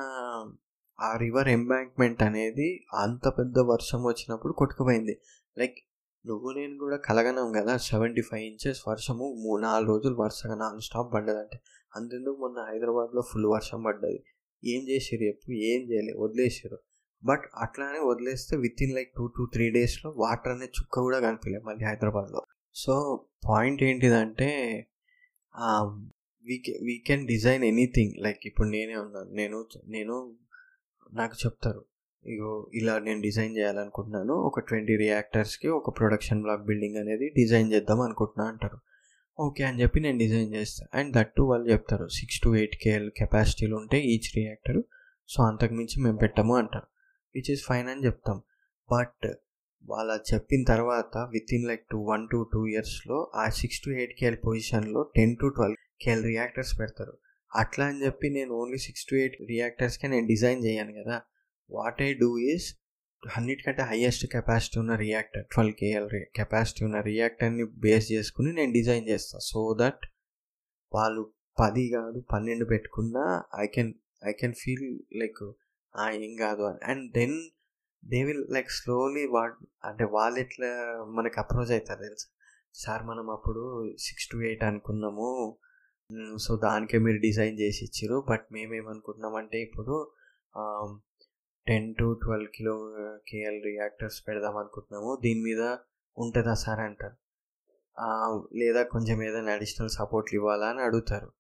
ఆ 0.99 1.17
రివర్ 1.17 1.47
ఎంబాంక్మెంట్ 1.47 2.23
అనేది 2.23 2.85
అంత 2.93 3.27
పెద్ద 3.27 3.59
వర్షం 3.59 4.03
వచ్చినప్పుడు 4.03 4.53
కొట్టుకుపోయింది. 4.53 5.21
లైక్ 5.57 5.77
నువ్వు 6.25 6.51
నేను 6.51 6.77
కూడా 6.77 6.97
కలగనాం 6.97 7.51
కదా 7.51 7.77
సెవెంటీ 7.77 8.21
ఫైవ్ 8.21 8.43
ఇంచెస్ 8.43 8.81
వర్షము 8.87 9.33
మూడు 9.43 9.61
నాలుగు 9.61 9.89
రోజులు 9.91 10.15
వరుసగా 10.15 10.55
నాన్ 10.55 10.79
స్టాప్ 10.79 11.13
పడ్డదంటే 11.13 11.59
అంతెందుకు 11.95 12.37
మొన్న 12.37 12.59
హైదరాబాద్లో 12.59 13.21
ఫుల్ 13.21 13.45
వర్షం 13.45 13.83
పడ్డది. 13.83 14.23
ఏం 14.63 14.81
చేసారు 14.89 15.23
ఎప్పుడు 15.23 15.55
ఏం 15.55 15.91
చేయలేదు 15.91 16.17
వదిలేసారు 16.17 16.77
బట్ 17.23 17.45
అట్లానే 17.63 17.99
వదిలేస్తే 18.09 18.53
within 18.85 18.93
like 18.97 19.11
two 19.17 19.25
two 19.37 19.43
three 19.53 19.65
డేస్లో 19.77 20.09
వాటర్ 20.23 20.53
అనే 20.55 20.67
చుక్క 20.77 20.93
కూడా 21.07 21.19
కనిపించలేదు 21.25 21.65
మళ్ళీ 21.69 21.83
హైదరాబాద్లో. 21.89 22.41
సో 22.75 22.93
పాయింట్ 23.49 23.81
ఏంటిదంటే 23.89 24.49
we 26.45 26.55
we 26.87 26.95
can 27.07 27.23
design 27.27 27.63
anything 27.71 28.13
like 28.25 28.43
ఇప్పుడు 28.49 28.69
నేనే 28.75 28.95
ఉన్నాను 29.05 29.31
నేను 29.39 29.57
నేను 29.95 30.15
నాకు 31.19 31.35
చెప్తారు 31.45 31.81
ఇగో 32.25 32.51
ఇలా 32.79 32.93
నేను 32.99 33.19
డిజైన్ 33.21 33.53
చేయాలనుకుంటున్నాను 33.57 34.33
ఒక 34.47 34.61
ట్వంటీ 34.69 34.95
రియాక్టర్స్కి 35.03 35.67
ఒక 35.79 35.89
ప్రొడక్షన్ 35.99 36.41
బ్లాక్ 36.45 36.63
బిల్డింగ్ 36.69 36.97
అనేది 36.97 37.27
డిజైన్ 37.39 37.69
చేద్దాం 37.73 37.99
అనుకుంటున్నా 38.05 38.45
అంటారు. 38.51 38.79
ఓకే 39.39 39.63
అని 39.63 39.77
చెప్పి 39.81 39.99
నేను 40.05 40.17
డిజైన్ 40.17 40.49
చేస్తాను 40.53 40.89
అండ్ 40.99 41.11
దట్టు 41.17 41.41
వాళ్ళు 41.51 41.67
చెప్తారు 41.71 42.05
సిక్స్ 42.17 42.39
టు 42.43 42.49
ఎయిట్ 42.61 42.75
కేఎల్ 42.83 43.07
కెపాసిటీలు 43.19 43.75
ఉంటే 43.75 43.99
ఈచ్ 44.13 44.29
రియాక్టర్ 44.37 44.79
సో 45.29 45.39
అంతకుమించి 45.43 45.97
మేము 46.05 46.17
పెట్టాము 46.17 46.55
అంటారు. 46.61 46.87
విచ్ 47.35 47.51
ఇస్ 47.55 47.63
ఫైన్ 47.69 47.89
అని 47.93 48.03
చెప్తాం. 48.05 48.37
బట్ 48.89 49.27
వాళ్ళ 49.85 50.11
చెప్పిన 50.31 50.63
తర్వాత 50.73 51.17
within 51.57 51.67
like 51.69 51.83
two 51.91 51.99
one 52.11 52.23
to 52.31 52.39
two 52.53 52.61
ఇయర్స్లో 52.73 53.17
ఆ 53.35 53.45
సిక్స్ 53.59 53.81
టు 53.85 53.89
ఎయిట్ 53.99 54.15
కేఎల్ 54.19 54.39
పొజిషన్లో 54.47 55.01
ten 55.17 55.35
to 55.41 55.47
twelve 55.57 55.77
KL 56.03 56.25
reactors 56.31 56.73
పెడతారు. 56.79 57.15
అట్లా 57.51 57.85
అని 57.91 58.01
చెప్పి 58.05 58.27
నేను 58.29 58.51
ఓన్లీ 58.61 58.79
సిక్స్ 58.87 59.05
టు 59.09 59.15
ఎయిట్ 59.21 59.37
రియాక్టర్స్కే 59.53 60.07
నేను 60.07 60.27
డిజైన్ 60.27 60.61
చేయను 60.65 60.93
కదా. 60.99 61.17
వాట్ 61.71 62.01
ఐ 62.01 62.11
డూ 62.23 62.29
ఈస్ 62.51 62.67
అన్నిటికంటే 63.23 63.83
హయ్యెస్ట్ 63.83 64.25
కెపాసిటీ 64.33 64.75
ఉన్న 64.79 64.93
రియాక్టర్ 65.05 65.45
ట్వెల్వ్ 65.53 65.75
కేఎల్ 65.79 66.07
కెపాసిటీ 66.35 66.81
ఉన్న 66.85 66.99
రియాక్టర్ని 67.09 67.65
బేస్ 67.85 68.05
చేసుకుని 68.11 68.51
నేను 68.53 68.71
డిజైన్ 68.71 69.07
చేస్తాను 69.07 69.43
సో 69.51 69.61
దట్ 69.81 70.03
వాళ్ళు 70.93 71.23
పది 71.57 71.83
కాదు 71.95 72.19
పన్నెండు 72.33 72.65
పెట్టుకున్నా 72.65 73.25
I 73.63 73.65
can 73.75 73.91
I 74.27 74.33
can 74.41 74.55
feel 74.61 74.87
like 75.21 75.41
ఏం 76.11 76.35
కాదు. 76.35 76.61
అని 76.61 76.85
and 76.85 77.13
then 77.13 77.39
they 78.05 78.23
will 78.23 78.45
like 78.51 78.69
slowly 78.69 79.27
what 79.27 79.55
అంటే 79.85 80.03
వాళ్ళు 80.03 80.39
ఎట్లా 80.39 80.67
మనకి 81.09 81.39
అప్రోచ్ 81.39 81.71
అవుతారు 81.71 81.99
తెలుసు? 81.99 82.27
సార్ 82.73 83.03
మనం 83.03 83.29
అప్పుడు 83.29 83.95
సిక్స్ 83.99 84.27
టు 84.27 84.37
ఎయిట్ 84.37 84.63
అనుకున్నాము. 84.63 85.57
సో 86.37 86.55
దానికే 86.55 86.97
మీరు 86.97 87.17
డిజైన్ 87.17 87.59
చేసి 87.59 87.85
ఇచ్చారు 87.85 88.25
బట్ 88.29 88.45
మేమేమనుకుంటున్నామంటే 88.51 89.61
ఇప్పుడు 89.61 90.11
ten 91.67 91.95
to 91.99 92.19
twelve 92.23 92.47
kilo 92.47 92.91
KL 93.27 93.63
reactors 93.63 94.27
పెడదాం 94.27 94.57
అనుకుంటున్నాము. 94.57 95.17
దీని 95.21 95.41
మీద 95.41 95.77
ఉంటుందా 96.17 96.53
సార్? 96.53 96.79
అంటారు. 96.79 97.17
లేదా 98.55 98.83
కొంచెం 98.83 99.23
ఏదైనా 99.23 99.51
అడిషనల్ 99.53 99.89
సపోర్ట్లు 99.89 100.37
ఇవ్వాలా? 100.37 100.67
అని 100.67 100.81
అడుగుతారు. 100.81 101.31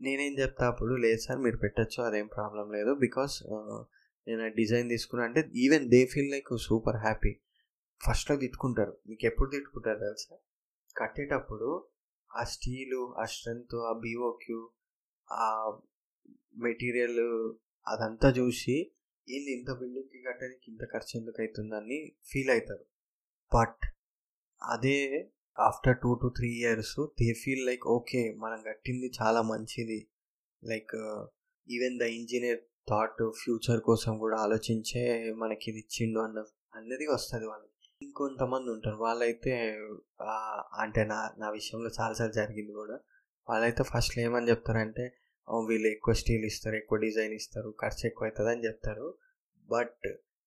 నేనేం 0.00 0.38
చెప్తా 0.38 0.66
అప్పుడు 0.66 0.94
లేదు 0.94 1.20
సార్ 1.20 1.38
మీరు 1.38 1.56
పెట్టచ్చు 1.56 2.02
అదేం 2.02 2.26
ప్రాబ్లం 2.26 2.72
లేదు. 2.72 2.94
బికాస్ 2.94 3.42
నేను 4.28 4.48
డిజైన్ 4.48 4.88
తీసుకున్నా. 4.88 5.26
అంటే 5.26 5.50
even 5.54 5.90
they 5.90 6.06
feel 6.06 6.30
like 6.30 6.58
super 6.58 6.96
happy. 6.96 7.36
ఫస్ట్లో 8.06 8.36
తిట్టుకుంటారు. 8.36 8.98
మీకు 9.08 9.26
ఎప్పుడు 9.26 9.50
తిట్టుకుంటారు 9.50 9.98
తెలుసా? 9.98 10.36
కట్టేటప్పుడు 10.96 11.88
ఆ 12.36 12.44
స్టీలు 12.44 13.14
ఆ 13.18 13.24
స్ట్రెంగ్త్ 13.24 13.74
ఆ 13.74 13.92
బీఓక్యూ 13.92 14.70
ఆ 15.32 15.78
మెటీరియల్ 16.56 17.54
అదంతా 17.88 18.28
చూసి 18.30 18.92
ఏంది 19.28 19.58
ఇంత 19.58 19.72
బిల్డింగ్కి 19.72 20.22
కట్టడానికి 20.22 20.70
ఇంత 20.70 20.84
ఖర్చు 20.92 21.20
ఎందుకు 21.20 21.42
అవుతుందని? 21.42 22.16
ఫీల్ 22.24 22.50
అవుతారు. 22.50 22.84
బట్ 23.56 23.94
అదే 24.62 25.30
after 25.58 25.96
two 26.02 26.10
to 26.14 26.28
three 26.36 26.48
years 26.60 26.96
they 27.20 27.26
feel 27.32 27.62
like 27.66 27.84
okay 27.88 28.22
మనం 28.34 28.58
కట్టింది 28.66 29.08
చాలా 29.20 29.40
మంచిది. 29.42 29.98
Like 30.62 30.94
even 31.68 31.96
the 31.98 32.02
engineer 32.18 32.60
thought 32.90 33.22
future 33.42 33.80
కోసం 33.80 34.12
కూడా 34.18 34.36
ఆలోచించే 34.36 35.02
మనకి 35.32 35.64
ఇది 35.70 35.78
ఇచ్చిండు 35.78 36.20
అన్న 36.20 36.38
అన్నది 36.74 37.06
వస్తుంది 37.06 37.46
వాళ్ళకి. 37.46 37.72
ఇంకొంతమంది 38.02 38.68
ఉంటారు. 38.70 38.96
వాళ్ళైతే 38.96 39.52
అంటే 40.82 41.04
నా 41.04 41.20
నా 41.38 41.48
విషయంలో 41.50 41.90
చాలాసార్లు 42.00 42.34
జరిగింది 42.34 42.72
కూడా. 42.72 42.96
వాళ్ళైతే 43.48 43.82
ఫస్ట్లో 43.84 44.20
ఏమని 44.22 44.48
చెప్తారంటే 44.48 45.04
వీళ్ళు 45.68 45.88
ఎక్కువ 45.88 46.14
స్టీల్ 46.14 46.44
ఇస్తారు 46.44 46.76
ఎక్కువ 46.76 46.98
డిజైన్ 46.98 47.32
ఇస్తారు 47.32 47.70
ఖర్చు 47.80 48.04
ఎక్కువ 48.06 48.26
అవుతుంది 48.28 48.50
అని 48.54 48.64
చెప్తారు. 48.64 49.06
బట్ 49.68 50.06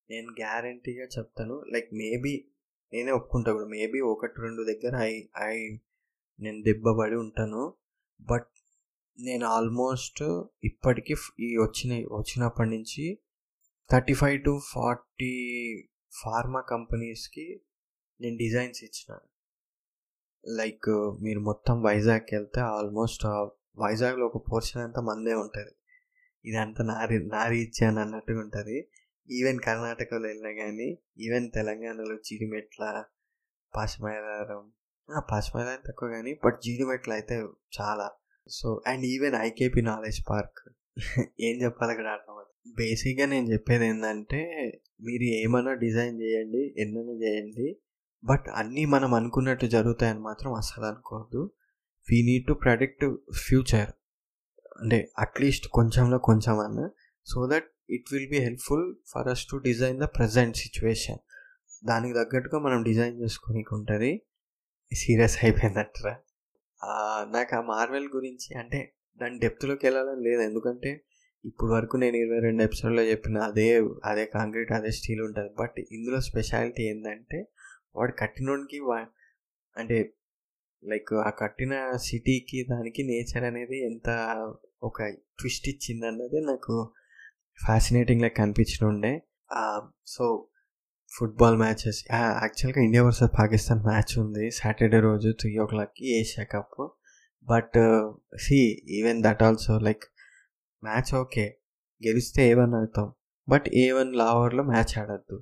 నేను 0.09 0.29
గ్యారంటీగా 0.41 1.05
చెప్తాను 1.17 1.55
లైక్ 1.73 1.89
మేబీ 1.93 2.33
నేనే 2.93 3.11
ఒప్పుకుంటా 3.11 3.51
కూడా. 3.53 3.65
మేబీ 3.65 3.99
ఒకటి 3.99 4.41
రెండు 4.41 4.63
దగ్గర 4.63 4.95
ఐ 4.95 5.21
ఐ 5.37 5.77
నేను 6.39 6.63
దెబ్బపడి 6.63 7.15
ఉంటాను. 7.15 7.73
బట్ 8.21 8.47
నేను 9.19 9.45
ఆల్మోస్ట్ 9.47 10.23
ఇప్పటికీ 10.63 11.15
ఈ 11.39 11.57
వచ్చిన 11.57 11.93
వచ్చినప్పటి 12.11 12.69
నుంచి 12.69 13.19
thirty 13.91 14.13
five 14.13 14.43
to 14.43 14.59
forty 14.71 15.33
pharma 16.11 16.61
కంపెనీస్కి 16.61 17.61
నేను 18.21 18.37
డిజైన్స్ 18.37 18.83
ఇచ్చిన. 18.83 19.17
లైక్ 20.47 21.17
మీరు 21.21 21.39
మొత్తం 21.39 21.81
వైజాగ్కి 21.81 22.35
వెళ్తే 22.35 22.59
ఆల్మోస్ట్ 22.61 23.25
వైజాగ్లో 23.77 24.25
ఒక 24.25 24.51
పోర్షన్ 24.51 24.81
అంతా 24.81 25.01
మందే 25.01 25.33
ఉంటుంది. 25.33 25.71
ఇదంతా 26.45 26.83
నా 26.83 27.07
నా 27.21 27.47
రీచ్ 27.47 27.83
అని 27.83 27.99
అన్నట్టుగా 27.99 28.39
ఉంటుంది. 28.39 28.87
ఈవెన్ 29.29 29.59
కర్ణాటకలో 29.59 30.27
వెళ్ళినా 30.27 30.51
కానీ 30.63 30.99
ఈవెన్ 31.19 31.51
తెలంగాణలో 31.51 32.15
జీడిమెట్ల 32.15 33.05
పాశమైలారం 33.75 34.71
పాశమైలారం 35.23 35.81
తక్కువ 35.87 36.09
కానీ 36.09 36.39
బట్ 36.45 36.61
జీడిమెట్ల 36.61 37.11
అయితే 37.11 37.35
చాలా. 37.81 38.07
So 38.49 38.81
and 38.87 39.05
even 39.05 39.35
IKP 39.35 39.81
knowledge 39.81 40.21
park. 40.29 40.61
ఏం 41.39 41.55
చెప్పాలి 41.63 41.91
అక్కడ 41.91 42.07
అర్థం 42.07 42.35
బేసిక్గా 42.77 43.25
నేను 43.25 43.47
చెప్పేది 43.53 43.85
ఏంటంటే 43.85 44.39
మీరు 45.01 45.23
ఏమైనా 45.23 45.73
డిజైన్ 45.73 46.21
చేయండి 46.21 46.73
ఎన్నైనా 46.77 47.13
చేయండి 47.13 47.81
బట్ 48.23 48.49
అన్నీ 48.49 48.85
మనం 48.85 49.13
అనుకున్నట్టు 49.13 49.65
జరుగుతాయని 49.65 50.19
మాత్రం 50.19 50.53
అసలు 50.53 50.85
అనుకోవద్దు. 50.85 51.51
We 52.07 52.21
need 52.21 52.47
to 52.47 52.53
predict 52.53 53.05
future 53.35 53.89
అంటే 54.81 55.11
అట్లీస్ట్ 55.19 55.67
కొంచెంలో 55.67 56.17
కొంచెం 56.17 56.59
అన్న 56.59 56.89
so 57.27 57.49
that 57.53 57.69
it 57.89 58.13
will 58.13 58.29
be 58.29 58.37
helpful 58.37 58.85
for 59.11 59.27
us 59.27 59.43
to 59.51 59.57
design 59.57 59.99
the 59.99 60.07
present 60.17 60.57
situation 60.57 61.21
దానికి 61.85 62.13
తగ్గట్టుగా 62.13 62.59
మనం 62.59 62.83
డిజైన్ 62.83 63.21
చేసుకోనికి 63.21 63.71
ఉంటుంది 63.75 64.11
సీరియస్ 64.91 65.37
అయిపోయిందట్రా 65.43 66.13
నాకు 67.31 67.55
ఆ 67.55 67.61
మార్వెల్ 67.61 68.07
గురించి 68.07 68.49
అంటే 68.57 68.79
దాని 69.19 69.39
డెప్త్లోకి 69.39 69.85
వెళ్ళాలని 69.85 70.21
లేదు. 70.29 70.41
ఎందుకంటే 70.41 70.91
ఇప్పుడు 71.45 71.71
వరకు 71.71 71.97
నేను 71.97 72.17
ఇరవై 72.17 72.39
రెండు 72.39 72.61
ఎపిసోడ్లో 72.63 73.03
చెప్పిన 73.03 73.37
అదే 73.39 73.67
అదే 74.05 74.25
కాంక్రీట్ 74.25 74.71
అదే 74.71 74.91
స్టీల్ 74.91 75.21
ఉంటుంది. 75.21 75.51
బట్ 75.59 75.77
ఇందులో 75.91 76.19
స్పెషాలిటీ 76.21 76.83
ఏంటంటే 76.83 77.39
వాడు 77.95 78.13
కట్టినోడికి 78.19 78.79
వా 78.79 78.99
అంటే 79.77 79.97
లైక్ 80.83 81.13
ఆ 81.13 81.29
కట్టిన 81.29 81.73
సిటీకి 81.97 82.63
దానికి 82.69 83.03
నేచర్ 83.03 83.43
అనేది 83.43 83.85
ఎంత 83.85 84.09
ఒక 84.83 84.97
ట్విస్ట్ 85.39 85.67
ఇచ్చింది 85.69 86.07
అన్నది 86.07 86.41
నాకు 86.41 86.75
ఫ్యాసినేటింగ్ 87.65 88.21
లెక్క 88.21 88.41
అనిపించిన 88.41 88.81
ఉండే. 88.91 89.13
సో 90.07 90.25
ఫుట్బాల్ 91.11 91.57
మ్యాచెస్ 91.57 91.99
యాక్చువల్గా 92.13 92.81
ఇండియా 92.85 93.03
వర్సెస్ 93.05 93.31
పాకిస్తాన్ 93.39 93.81
మ్యాచ్ 93.87 94.13
ఉంది. 94.19 94.45
సాటర్డే 94.51 94.99
రోజు 95.07 95.29
త్రీ 95.39 95.51
ఓ 95.63 95.65
క్లాక్కి 95.65 96.05
Asia 96.19 96.45
cup. 96.53 96.75
But 97.47 97.77
see 98.45 98.57
even 98.99 99.19
that 99.23 99.43
also 99.43 99.75
like 99.87 100.03
match 100.83 101.11
okay 101.21 101.45
గెలిస్తే 102.07 102.41
ఏ 102.49 102.53
వన్ 102.53 102.73
అవుతాం 102.79 103.07
బట్ 103.47 103.67
ఏ 103.83 103.85
వన్ 103.91 104.11
లావర్లో 104.15 104.63
మ్యాచ్ 104.63 104.93
ఆడద్దు. 104.99 105.37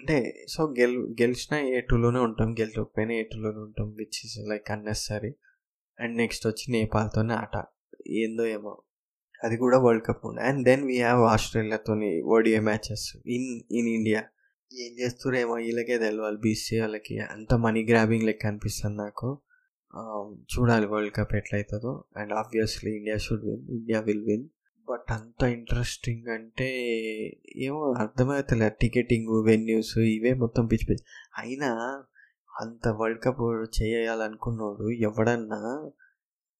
అంటే 0.00 0.16
సో 0.54 0.62
గెల్ 0.78 0.96
గెలిచిన 1.22 1.54
ఏ 1.76 1.78
టూలోనే 1.90 2.20
ఉంటాం. 2.26 2.48
గెలిచకపోయినా 2.60 3.14
ఏ 3.14 3.22
టూలోనే 3.32 3.60
ఉంటాం 3.68 3.88
which 4.00 4.18
is 4.26 4.36
like 4.50 4.68
unnecessary 4.70 5.32
and 5.98 6.14
next 6.16 6.46
వచ్చి 6.46 6.66
నేపాల్తోనే 6.72 7.34
ఆట. 7.34 7.56
ఏందో 8.22 8.46
ఏమో. 8.56 8.74
అది 9.44 9.56
కూడా 9.56 9.78
వరల్డ్ 9.78 10.04
కప్ 10.06 10.26
ఉండే 10.26 10.42
and 10.42 10.64
then 10.64 10.82
we 10.86 10.96
have 10.96 11.22
ఆస్ట్రేలియాతోని 11.32 12.10
ODI 12.34 12.60
matches 12.60 13.06
in 13.26 13.48
in 13.78 13.88
India. 13.88 14.22
ఏం 14.70 14.92
చేస్తారేమో 14.98 15.54
వీళ్ళకే 15.54 15.96
తెలియాలి 15.98 16.36
బీసీ 16.36 16.80
వాళ్ళకి. 16.80 17.18
అంత 17.18 17.54
మనీ 17.54 17.82
గ్రాబింగ్ 17.84 18.22
లెక్క 18.22 18.46
అనిపిస్తుంది 18.46 18.96
నాకు. 18.96 19.28
చూడాలి 20.52 20.86
world 20.86 21.14
cup 21.14 21.34
ఎట్లయితుందో. 21.34 21.92
And 22.16 22.32
obviously 22.32 22.90
India 22.96 23.16
should 23.16 23.44
win 23.44 23.68
India 23.70 24.00
will 24.00 24.24
win. 24.24 24.46
But 24.90 25.12
అంత 25.12 25.42
ఇంట్రెస్టింగ్ 25.44 26.28
అంటే 26.28 26.68
ఏమో 27.56 27.80
అర్థమవుతలే 27.98 28.68
టికెటింగ్ 28.80 29.44
వెన్యూస్ 29.44 29.98
ఇవే 29.98 30.32
మొత్తం 30.34 30.66
పిచ్చి 30.66 30.86
పిచ్చి. 30.86 31.04
అయినా 31.38 31.70
అంత 32.60 32.88
వరల్డ్ 32.88 33.22
కప్ 33.24 33.42
చేయాలనుకున్నాడు 33.82 34.90
ఎవడన్నా 35.08 35.60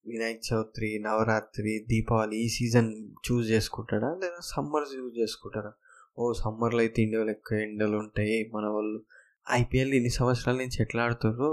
వినాయక 0.07 0.41
చవితి 0.49 0.99
నవరాత్రి 0.99 1.87
దీపావళి 1.89 2.37
ఈ 2.37 2.49
సీజన్ 2.49 2.91
చూస్ 3.27 3.47
చేసుకుంటాడా? 3.49 4.15
లేదా 4.15 4.41
సమ్మర్ 4.45 4.87
చూస్ 4.97 5.19
చేసుకుంటారా 5.19 5.73
ఓ 6.19 6.33
సమ్మర్లో 6.33 6.79
అయితే 6.79 7.03
ఇండియాలో 7.03 7.31
ఎక్కువ 7.31 7.59
ఎండలు 7.59 7.97
ఉంటాయి 7.97 8.51
మన 8.55 8.67
వాళ్ళు 8.67 9.05
ఐపీఎల్ 9.51 9.93
ఇన్ని 9.95 10.11
సంవత్సరాల 10.11 10.57
నుంచి 10.57 10.79
ఎట్లా 10.81 11.03
ఆడుతారు 11.03 11.51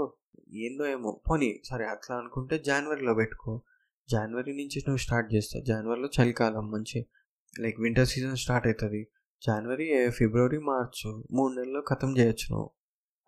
ఏందో 0.52 0.86
ఏమో. 0.86 1.22
పోనీ 1.30 1.62
సరే 1.64 1.84
అట్లా 1.84 2.16
అనుకుంటే 2.16 2.58
జనవరిలో 2.58 3.14
పెట్టుకో. 3.14 3.62
జనవరి 4.08 4.52
నుంచి 4.52 4.78
నువ్వు 4.78 4.96
స్టార్ట్ 4.96 5.34
చేస్తావు 5.34 5.64
జనవరిలో 5.64 6.08
చలికాలం 6.16 6.70
మంచి 6.70 7.06
లైక్ 7.60 7.80
వింటర్ 7.80 8.08
సీజన్ 8.08 8.36
స్టార్ట్ 8.36 8.66
అవుతుంది 8.66 9.08
జనవరి 9.42 10.10
ఫిబ్రవరి 10.10 10.58
మార్చ్ 10.58 11.22
మూడు 11.32 11.52
నెలల్లో 11.54 11.80
ఖతం 11.90 12.18
చేయొచ్చు 12.18 12.46
నువ్వు. 12.50 12.68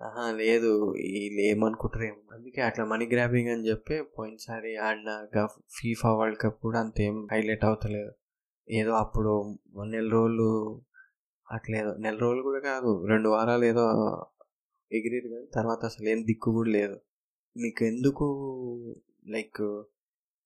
ఆహా 0.01 0.25
లేదు. 0.41 0.71
వీళ్ళు 1.15 1.41
ఏమనుకుంటారేమో. 1.51 2.21
అందుకే 2.35 2.61
అట్లా 2.69 2.85
మనీ 2.85 3.07
గ్రాబింగ్ 3.13 3.51
అని 3.55 3.65
చెప్పి 3.69 3.97
పోయినసారి 4.17 4.71
ఆడిన 4.87 5.11
ఫీఫా 5.77 6.11
వరల్డ్ 6.19 6.39
కప్ 6.43 6.59
కూడా 6.67 6.79
అంతేం 6.81 7.15
హైలైట్ 7.33 7.65
అవుతలేదు. 7.65 8.13
ఏదో 8.69 8.93
అప్పుడు 8.95 9.33
నెల 9.95 10.07
రోజులు 10.17 10.49
అట్లేదో 11.49 11.93
నెల 12.05 12.17
రోజులు 12.17 12.43
కూడా 12.49 12.61
కాదు 12.71 12.91
రెండు 13.09 13.29
వారాలు 13.29 13.65
ఏదో 13.65 13.85
ఎగిరేది 14.91 15.29
కానీ 15.35 15.47
తర్వాత 15.55 15.81
అసలు 15.85 16.07
ఏం 16.09 16.21
దిక్కు 16.27 16.51
కూడా 16.53 16.71
లేదు. 16.71 16.97
మీకు 17.57 17.83
ఎందుకు 17.85 18.27
లైక్ 19.35 19.63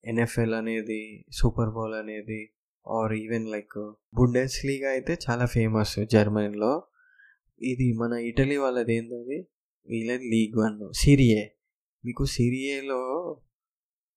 ఎన్ఎఫ్ఎల్ 0.05 0.55
అనేది 0.55 1.01
సూపర్ 1.39 1.71
బౌల్ 1.71 1.95
అనేది 1.95 2.41
ఆర్ 2.87 3.13
ఈవెన్ 3.13 3.47
లైక్ 3.55 3.79
బుండెస్ 4.15 4.57
లీగ్ 4.67 4.87
అయితే 4.95 5.13
చాలా 5.27 5.47
ఫేమస్ 5.47 5.95
జర్మనీలో 6.15 6.73
ఇది 7.61 7.93
మన 7.93 8.13
ఇటలీ 8.13 8.57
వాళ్ళది 8.57 8.95
ఏంటది 8.95 9.39
వీళ్ళది 9.89 10.27
లీగ్ 10.31 10.57
వన్. 10.59 10.93
సిరియే 10.93 11.57
మీకు 12.05 12.25
సిరియేలో 12.25 13.01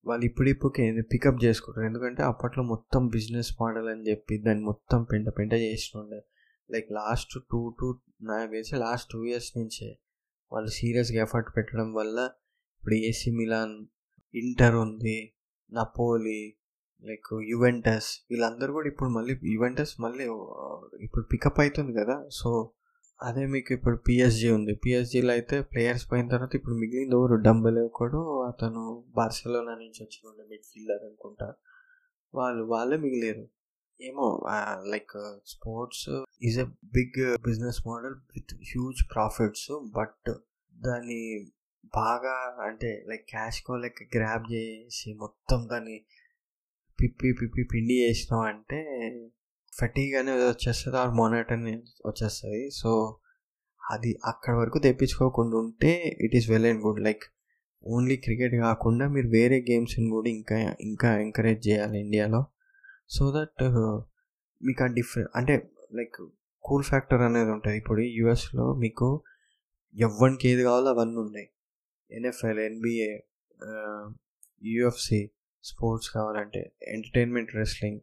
వాళ్ళు 0.06 0.26
ఇప్పుడిప్పుడు 0.26 0.74
పికప్ 1.02 1.43
చేసుకుంటారు. 1.43 1.86
ఎందుకంటే 1.88 2.24
అప్పట్లో 2.24 2.63
మొత్తం 2.63 3.08
బిజినెస్ 3.08 3.52
మోడల్ 3.62 3.89
అని 3.89 4.10
చెప్పి 4.10 4.38
దాన్ని 4.38 4.63
మొత్తం 4.63 5.04
పెంట 5.04 5.30
పెంట 5.30 5.54
చేస్తుండే 5.54 6.19
లైక్ 6.71 6.91
లాస్ట్ 6.91 7.34
టూ 7.52 7.76
టూ 7.80 7.88
నాకు 8.21 8.52
తెలిసి 8.52 8.76
లాస్ట్ 8.76 9.12
టూ 9.12 9.26
ఇయర్స్ 9.26 9.58
నుంచే 9.58 10.00
వాళ్ళు 10.52 10.69
సీరియస్గా 10.69 11.21
ఎఫర్ట్ 11.21 11.58
పెట్టడం 11.58 11.93
వల్ల 11.93 12.17
ఇప్పుడు 12.78 12.95
ఏసీ 12.95 13.32
మిలాన్ 13.32 13.86
ఇంటర్ 14.34 14.76
ఉంది 14.76 15.34
నపోలి 15.74 16.58
లైక్ 17.04 17.30
యువెంటస్ 17.50 18.10
వీళ్ళందరూ 18.32 18.74
కూడా 18.74 18.88
ఇప్పుడు 18.88 19.10
మళ్ళీ 19.10 19.39
యువెంటస్ 19.54 20.02
మళ్ళీ 20.02 20.24
ఇప్పుడు 21.00 21.26
పికప్ 21.26 21.60
అవుతుంది 21.60 21.93
కదా. 21.93 22.28
సో 22.32 22.50
అదే 23.19 23.45
మీకు 23.45 23.73
ఇప్పుడు 23.73 23.97
పిఎస్జీ 23.97 24.49
ఉంది. 24.49 24.75
పిఎస్జీలో 24.75 25.32
అయితే 25.34 25.62
ప్లేయర్స్ 25.62 26.12
పోయిన 26.12 26.28
తర్వాత 26.28 26.56
ఇప్పుడు 26.56 26.75
మిగిలింది 26.75 27.15
ఎవరు? 27.15 27.36
డంబెల్ 27.36 27.89
కూడా 27.89 28.19
అతను 28.47 29.04
బార్సలోనా 29.15 29.75
నుంచి 29.75 29.99
వచ్చిన 30.04 30.47
మిడ్ 30.49 30.65
ఫీల్డర్ 30.73 31.04
అనుకుంటా. 31.04 31.47
వాళ్ళు 32.34 32.63
వాళ్ళే 32.63 32.97
మిగిలేరు. 32.97 33.45
ఏమో 34.01 34.25
like 34.86 35.13
sports 35.45 36.10
is 36.43 36.60
a 36.60 36.63
big 36.63 37.38
business 37.38 37.88
model 37.88 38.15
with 38.36 38.54
huge 38.54 39.01
profits 39.13 39.69
but 39.97 40.30
దాన్ని 40.73 41.21
బాగా 41.95 42.36
అంటే 42.63 43.06
లైక్ 43.08 43.25
క్యాష్ 43.30 43.62
కో 43.62 43.75
లైక్ 43.75 44.17
గ్రాప్ 44.17 44.51
చేసి 44.51 45.13
మొత్తం 45.13 45.67
దాన్ని 45.71 45.97
పిప్పి 46.99 47.34
పిప్పి 47.34 47.63
పిండి 47.63 47.95
చేసినాం 48.01 48.41
అంటే 48.41 48.80
ఫెటీగ్ 49.80 50.14
అనేది 50.22 50.46
వచ్చేస్తుంది 50.52 50.98
ఆర్ 51.04 51.14
మోనటన్ 51.20 51.66
వచ్చేస్తుంది. 52.10 52.64
సో 52.80 52.92
అది 53.82 54.12
అక్కడ 54.32 54.54
వరకు 54.62 54.80
తెప్పించుకోకుండా 54.88 55.56
ఉంటే 55.64 55.92
it 56.26 56.36
is 56.40 56.48
well 56.52 56.68
and 56.70 56.82
good 56.86 57.02
like 57.08 57.26
only 57.84 58.16
cricket 58.26 58.56
కాకుండా 58.68 59.06
మీరు 59.16 59.28
వేరే 59.38 59.58
గేమ్స్ని 59.70 60.08
కూడా 60.16 60.30
ఇంకా 60.38 60.56
ఇంకా 60.88 61.10
ఎంకరేజ్ 61.26 61.62
చేయాలి 61.68 61.98
ఇండియాలో 62.06 62.42
సో 63.16 63.26
దట్ 63.36 63.64
మీకు 64.62 64.84
ఆ 64.86 64.88
డిఫరెంట్ 64.98 65.32
అంటే 65.40 65.56
లైక్ 66.00 66.18
కూల్ 66.66 66.86
ఫ్యాక్టర్ 66.90 67.22
అనేది 67.28 67.52
ఉంటుంది. 67.56 67.78
ఇప్పుడు 67.82 68.02
యూఎస్లో 68.20 68.66
మీకు 68.84 69.08
ఎవరికి 69.96 70.46
ఏది 70.52 70.64
కావాలో 70.68 70.90
అవన్నీ 70.96 71.18
ఉన్నాయి. 71.26 71.48
ఎన్ఎఫ్ఎల్ 72.10 72.62
ఎన్బిఏ 72.70 73.12
యుఎఫ్సి 74.72 75.22
స్పోర్ట్స్ 75.64 76.10
కావాలంటే 76.16 76.62
entertainment 76.96 77.52
wrestling 77.62 78.00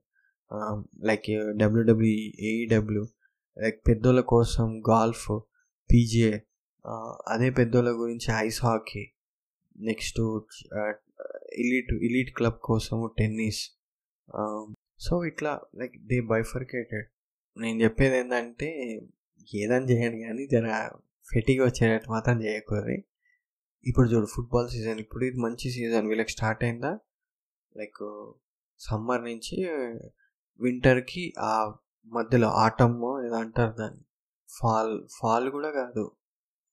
like 1.02 1.28
WW 1.56 2.12
AEW 2.50 3.04
like 3.56 3.78
పెద్దోళ్ళ 3.88 4.20
కోసం 4.20 4.82
గాల్ఫ్ 4.90 5.28
పీజే 5.90 6.32
అదే 7.28 7.50
పెద్దోళ్ళ 7.50 7.90
గురించి 7.90 8.28
ice 8.36 8.60
hockey 8.64 9.04
next 9.76 10.20
elite 11.54 11.92
elite 12.08 12.32
club 12.36 12.58
కోసము 12.62 13.06
టెన్నిస్ 13.18 13.62
సో 14.98 15.24
ఇట్లా 15.24 15.60
లైక్ 15.74 15.94
దే 16.06 16.20
బైఫర్కేటెడ్ 16.20 17.08
నేను 17.56 17.78
చెప్పేది 17.82 18.16
ఏంటంటే 18.16 18.68
ఏదని 19.54 19.86
చేయండి 19.92 20.18
కానీ 20.24 20.46
జర 20.46 20.66
ఫెటిగా 21.28 21.64
వచ్చేటట్టు 21.64 22.10
మాత్రం 22.10 22.36
చేయకూడదు. 22.42 22.94
ఇప్పుడు 23.86 24.06
చూడు 24.08 24.26
ఫుట్బాల్ 24.26 24.68
సీజన్ 24.68 24.98
ఇప్పుడు 24.98 25.24
ఇది 25.24 25.36
మంచి 25.36 25.70
సీజన్ 25.70 26.06
వీళ్ళకి 26.06 26.30
స్టార్ట్ 26.30 26.64
అయిందా? 26.64 26.92
లైక్ 27.76 28.00
సమ్మర్ 28.80 29.22
నుంచి 29.24 29.56
వింటర్కి 30.60 31.34
ఆ 31.38 31.74
మధ్యలో 32.06 32.48
ఆటమ్ 32.48 33.24
ఏదో 33.26 33.36
అంటారు 33.36 33.72
దాన్ని. 33.72 34.00
ఫాల్ 34.58 35.08
ఫాల్ 35.20 35.50
కూడా 35.50 35.70
కాదు. 35.70 36.10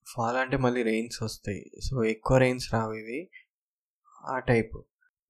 ఫాల్ 0.07 0.37
అంటే 0.37 0.57
మళ్ళీ 0.57 0.83
రెయిన్స్ 0.83 1.23
వస్తాయి. 1.23 1.71
సో 1.85 2.03
ఎక్కువ 2.03 2.37
రెయిన్స్ 2.37 2.73
రావు 2.73 2.93
ఇవి. 2.93 3.29
ఆ 4.25 4.39
టైప్. 4.39 4.77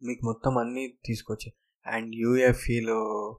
మీకు 0.04 0.26
మొత్తం 0.26 0.58
అన్నీ 0.58 1.00
తీసుకొచ్చి. 1.06 1.54
అండ్ 1.86 2.16
యూఎఫ్ఈలో 2.16 3.32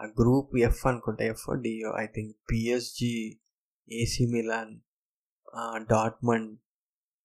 ఆ 0.00 0.04
గ్రూప్ 0.04 0.56
ఎఫ్ 0.56 0.86
అనుకుంటా. 0.86 1.24
F 1.24 1.60
do 1.60 1.98
I 1.98 2.06
think 2.06 2.36
PSG 2.50 3.40
AC 3.92 4.26
Milan 4.26 4.80
Dortmund 5.76 6.58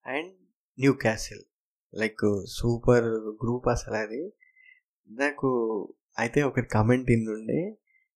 and 0.06 0.34
Newcastle 0.94 1.42
like 1.96 2.46
super 2.46 3.06
group 3.44 3.68
అసలు 3.68 3.96
అది. 3.96 4.34
నాకు 5.10 5.50
అయితే 6.18 6.40
ఒకటి 6.44 6.68
comment 6.68 7.10
ఇందుండే 7.12 7.60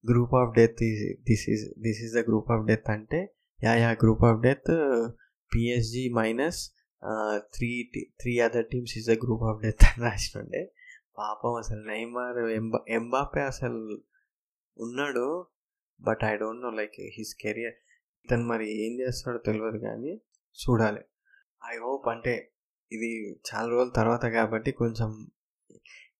group 0.03 0.33
of 0.41 0.51
death 0.55 0.81
this 1.29 1.45
is 1.53 1.63
this 1.85 1.99
is 2.05 2.13
the 2.17 2.21
group 2.29 2.49
of 2.55 2.65
death 2.67 2.89
అంటే 2.95 3.19
yeah 3.59 3.73
yeah 3.75 3.91
group 4.03 4.23
of 4.29 4.39
death 4.41 4.71
PSG 5.51 6.03
minus 6.13 6.61
three 7.55 7.69
three 8.21 8.33
other 8.39 8.67
teams 8.71 8.93
is 8.97 9.07
the 9.11 9.15
group 9.23 9.43
of 9.49 9.59
death 9.65 9.83
అని 9.83 10.01
రాసినండే. 10.05 10.61
పాపం 11.17 11.53
అసలు 11.55 11.81
నైమార్ 11.91 12.39
ఎంబా 12.51 12.79
ఎంబాపే 12.89 13.41
అసలు 13.41 13.79
ఉన్నాడు 14.79 15.25
but 15.99 16.23
I 16.23 16.33
don't 16.37 16.61
know 16.61 16.71
like 16.79 16.97
his 17.17 17.33
career 17.43 17.75
ఇతను 18.25 18.45
మరి 18.45 18.67
ఏం 18.85 18.93
చేస్తాడో 18.99 19.39
తెలియదు 19.47 19.79
కానీ 19.87 20.13
చూడాలి. 20.57 21.01
ఐ 21.71 21.75
హోప్ 21.85 22.07
అంటే 22.07 22.33
ఇది 22.91 23.09
చాలా 23.49 23.67
రోజుల 23.69 23.91
తర్వాత 23.95 24.25
కాబట్టి 24.37 24.71
కొంచెం 24.71 25.09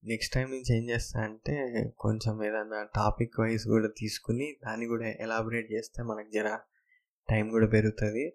నెక్స్ట్ 0.04 0.34
టైం 0.34 0.52
నుంచి 0.52 0.78
ఏం 0.78 0.90
చేస్తా 0.90 1.22
అంటే 1.22 1.84
కొంచెం 2.00 2.44
ఏదైనా 2.44 2.88
టాపిక్ 2.96 3.40
వైజ్ 3.40 3.68
కూడా 3.68 3.90
తీసుకుని 3.98 4.56
దాన్ని 4.66 4.86
కూడా 4.86 5.08
ఎలాబరేట్ 5.08 5.74
చేస్తే 5.74 6.04
మనకు 6.04 6.30
జర 6.34 6.58
టైం 7.30 7.50
కూడా 7.50 7.68
పెరుగుతుంది. 7.68 8.34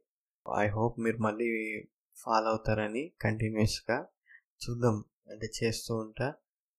ఐ 0.59 0.69
హోప్ 0.69 1.01
మీరు 1.01 1.17
మళ్ళీ 1.17 1.81
ఫాలో 2.17 2.47
అవుతారని 2.47 3.13
కంటిన్యూస్గా 3.23 4.07
చూద్దాం. 4.37 5.05
అంటే 5.31 5.49
చేస్తూ 5.65 5.97
ఉంటా. 5.97 6.35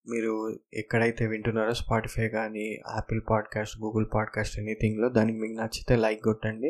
మీరు 0.10 0.60
ఎక్కడైతే 0.74 1.28
వింటున్నారో 1.28 1.74
స్పాటిఫై 1.74 2.30
కానీ 2.30 2.74
యాపిల్ 2.74 3.22
పాడ్కాస్ట్ 3.30 3.80
గూగుల్ 3.82 4.06
పాడ్కాస్ట్ 4.14 4.60
ఎనీథింగ్లో 4.60 5.10
దానికి 5.10 5.40
మీకు 5.40 5.54
నచ్చితే 5.54 5.96
లైక్ 5.96 6.24
కొట్టండి. 6.24 6.68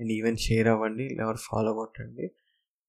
అండ్ 0.00 0.12
ఈవెన్ 0.12 0.36
షేర్ 0.36 0.68
అవ్వండి 0.68 1.08
లేదా 1.08 1.32
ఫాలో 1.32 1.74
కొట్టండి. 1.74 2.30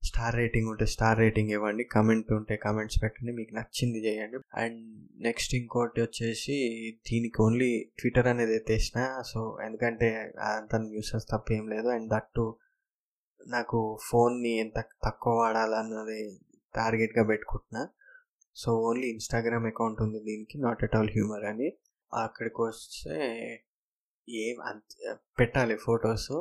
స్టార్ 0.08 0.36
రేటింగ్ 0.36 0.70
ఉంటే 0.70 0.86
స్టార్ 0.86 1.20
రేటింగ్ 1.20 1.52
ఇవ్వండి 1.52 1.84
కమెంట్ 1.96 2.34
ఉంటే 2.34 2.56
కమెంట్స్ 2.66 2.98
పెట్టండి 3.04 3.32
మీకు 3.32 3.54
నచ్చింది 3.56 4.00
చేయండి. 4.08 4.38
అండ్ 4.54 4.82
నెక్స్ట్ 5.24 5.56
ఇంకోటి 5.56 6.02
వచ్చేసి 6.02 6.56
దీనికి 7.10 7.42
ఓన్లీ 7.42 7.72
ట్విట్టర్ 8.00 8.28
అనేది 8.28 8.56
ఎత్తేసిన 8.56 9.00
సో 9.26 9.42
ఎందుకంటే 9.66 10.10
అంత 10.56 10.76
న్యూసెస్ 10.76 11.28
తప్ప 11.34 11.54
ఏం 11.54 11.66
లేదు. 11.70 11.88
అండ్ 11.88 12.10
దట్టు 12.14 12.46
నాకు 13.48 13.80
ఫోన్ని 14.10 14.52
ఎంత 14.60 14.80
తక్కువ 15.04 15.34
వాడాలన్నది 15.40 16.20
టార్గెట్గా 16.76 17.24
పెట్టుకుంటున్నా. 17.28 17.84
సో 18.56 18.70
ఓన్లీ 18.90 19.08
ఇన్స్టాగ్రామ్ 19.08 19.66
అకౌంట్ 19.66 20.02
ఉంది 20.02 20.20
దీనికి 20.20 20.58
నాట్ 20.58 20.84
ఎట్ 20.84 20.96
ఆల్ 20.96 21.10
హ్యూమర్ 21.10 21.46
అని. 21.46 21.70
అక్కడికి 22.14 22.62
వస్తే 22.62 23.16
ఏం 24.30 24.58
అంత 24.62 25.18
పెట్టాలి 25.40 25.76
ఫొటోస్. 25.78 26.32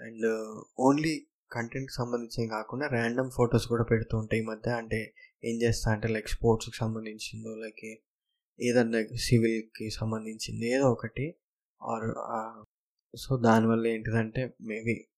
అండ్ 0.00 0.26
ఓన్లీ 0.78 1.14
కంటెంట్కి 1.52 1.94
సంబంధించి 1.94 2.48
కాకుండా 2.48 2.86
ర్యాండమ్ 2.86 3.30
ఫొటోస్ 3.30 3.66
కూడా 3.66 3.84
పెడుతూ 3.84 4.18
ఉంటాయి 4.18 4.42
ఈ 4.42 4.46
మధ్య. 4.46 4.70
అంటే 4.70 5.14
ఏం 5.44 5.62
చేస్తా 5.62 5.92
అంటే 5.92 6.08
లైక్ 6.08 6.28
స్పోర్ట్స్కి 6.28 6.76
సంబంధించిందో 6.76 7.54
లైక్ 7.54 7.96
ఏదన్నా 8.60 9.04
సివిల్కి 9.16 9.90
సంబంధించింది 9.90 10.70
ఏదో 10.70 10.90
ఒకటి. 10.92 11.34
ఆర్ 11.82 12.64
సో 13.16 13.36
దానివల్ల 13.36 13.86
ఏంటిదంటే 13.86 14.54
మేబీ 14.62 15.08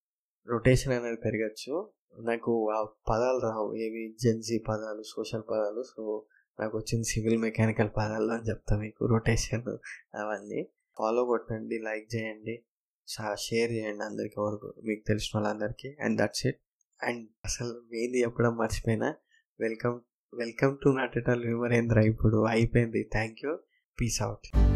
రొటేషన్ 0.49 0.93
అనేది 0.93 1.17
పెరగచ్చు. 1.17 1.91
నాకు 2.21 2.71
ఆ 2.71 2.85
పదాలు 2.85 3.39
రావు. 3.39 3.75
ఏవి? 3.75 4.17
జెన్సీ 4.23 4.59
పదాలు 4.59 5.03
సోషల్ 5.03 5.43
పదాలు. 5.51 5.83
సో 5.83 6.27
నాకు 6.61 6.79
వచ్చింది 6.79 7.05
సివిల్ 7.05 7.39
మెకానికల్ 7.39 7.91
పదాలు 7.97 8.31
అని 8.31 8.49
చెప్తా 8.49 8.79
మీకు. 8.79 9.07
రొటేషన్ 9.07 9.69
అవన్నీ. 10.17 10.69
ఫాలో 10.99 11.25
కొట్టండి 11.25 11.79
లైక్ 11.79 12.17
చేయండి. 12.17 12.65
షేర్ 13.39 13.73
చేయండి 13.73 14.05
అందరికి 14.05 14.41
వరకు 14.41 14.75
మీకు 14.85 15.05
తెలిసిన 15.07 15.41
వాళ్ళందరికీ. 15.41 15.97
And 16.01 16.21
that's 16.21 16.47
it. 16.47 16.61
అండ్ 17.03 17.29
అసలు 17.45 17.69
మీది 17.69 18.23
చెప్పడం 18.23 18.57
మర్చిపోయినా 18.57 19.15
వెల్కమ్ 19.61 20.01
వెల్కమ్ 20.35 20.77
టు 20.85 20.89
నాటెటల్ 20.89 21.47
విమరేంద్ర. 21.47 22.01
ఇప్పుడు 22.01 22.45
అయిపోయింది. 22.45 23.03
Thank 23.13 23.39
you 23.45 23.59
peace 24.01 24.23
out. 24.23 24.68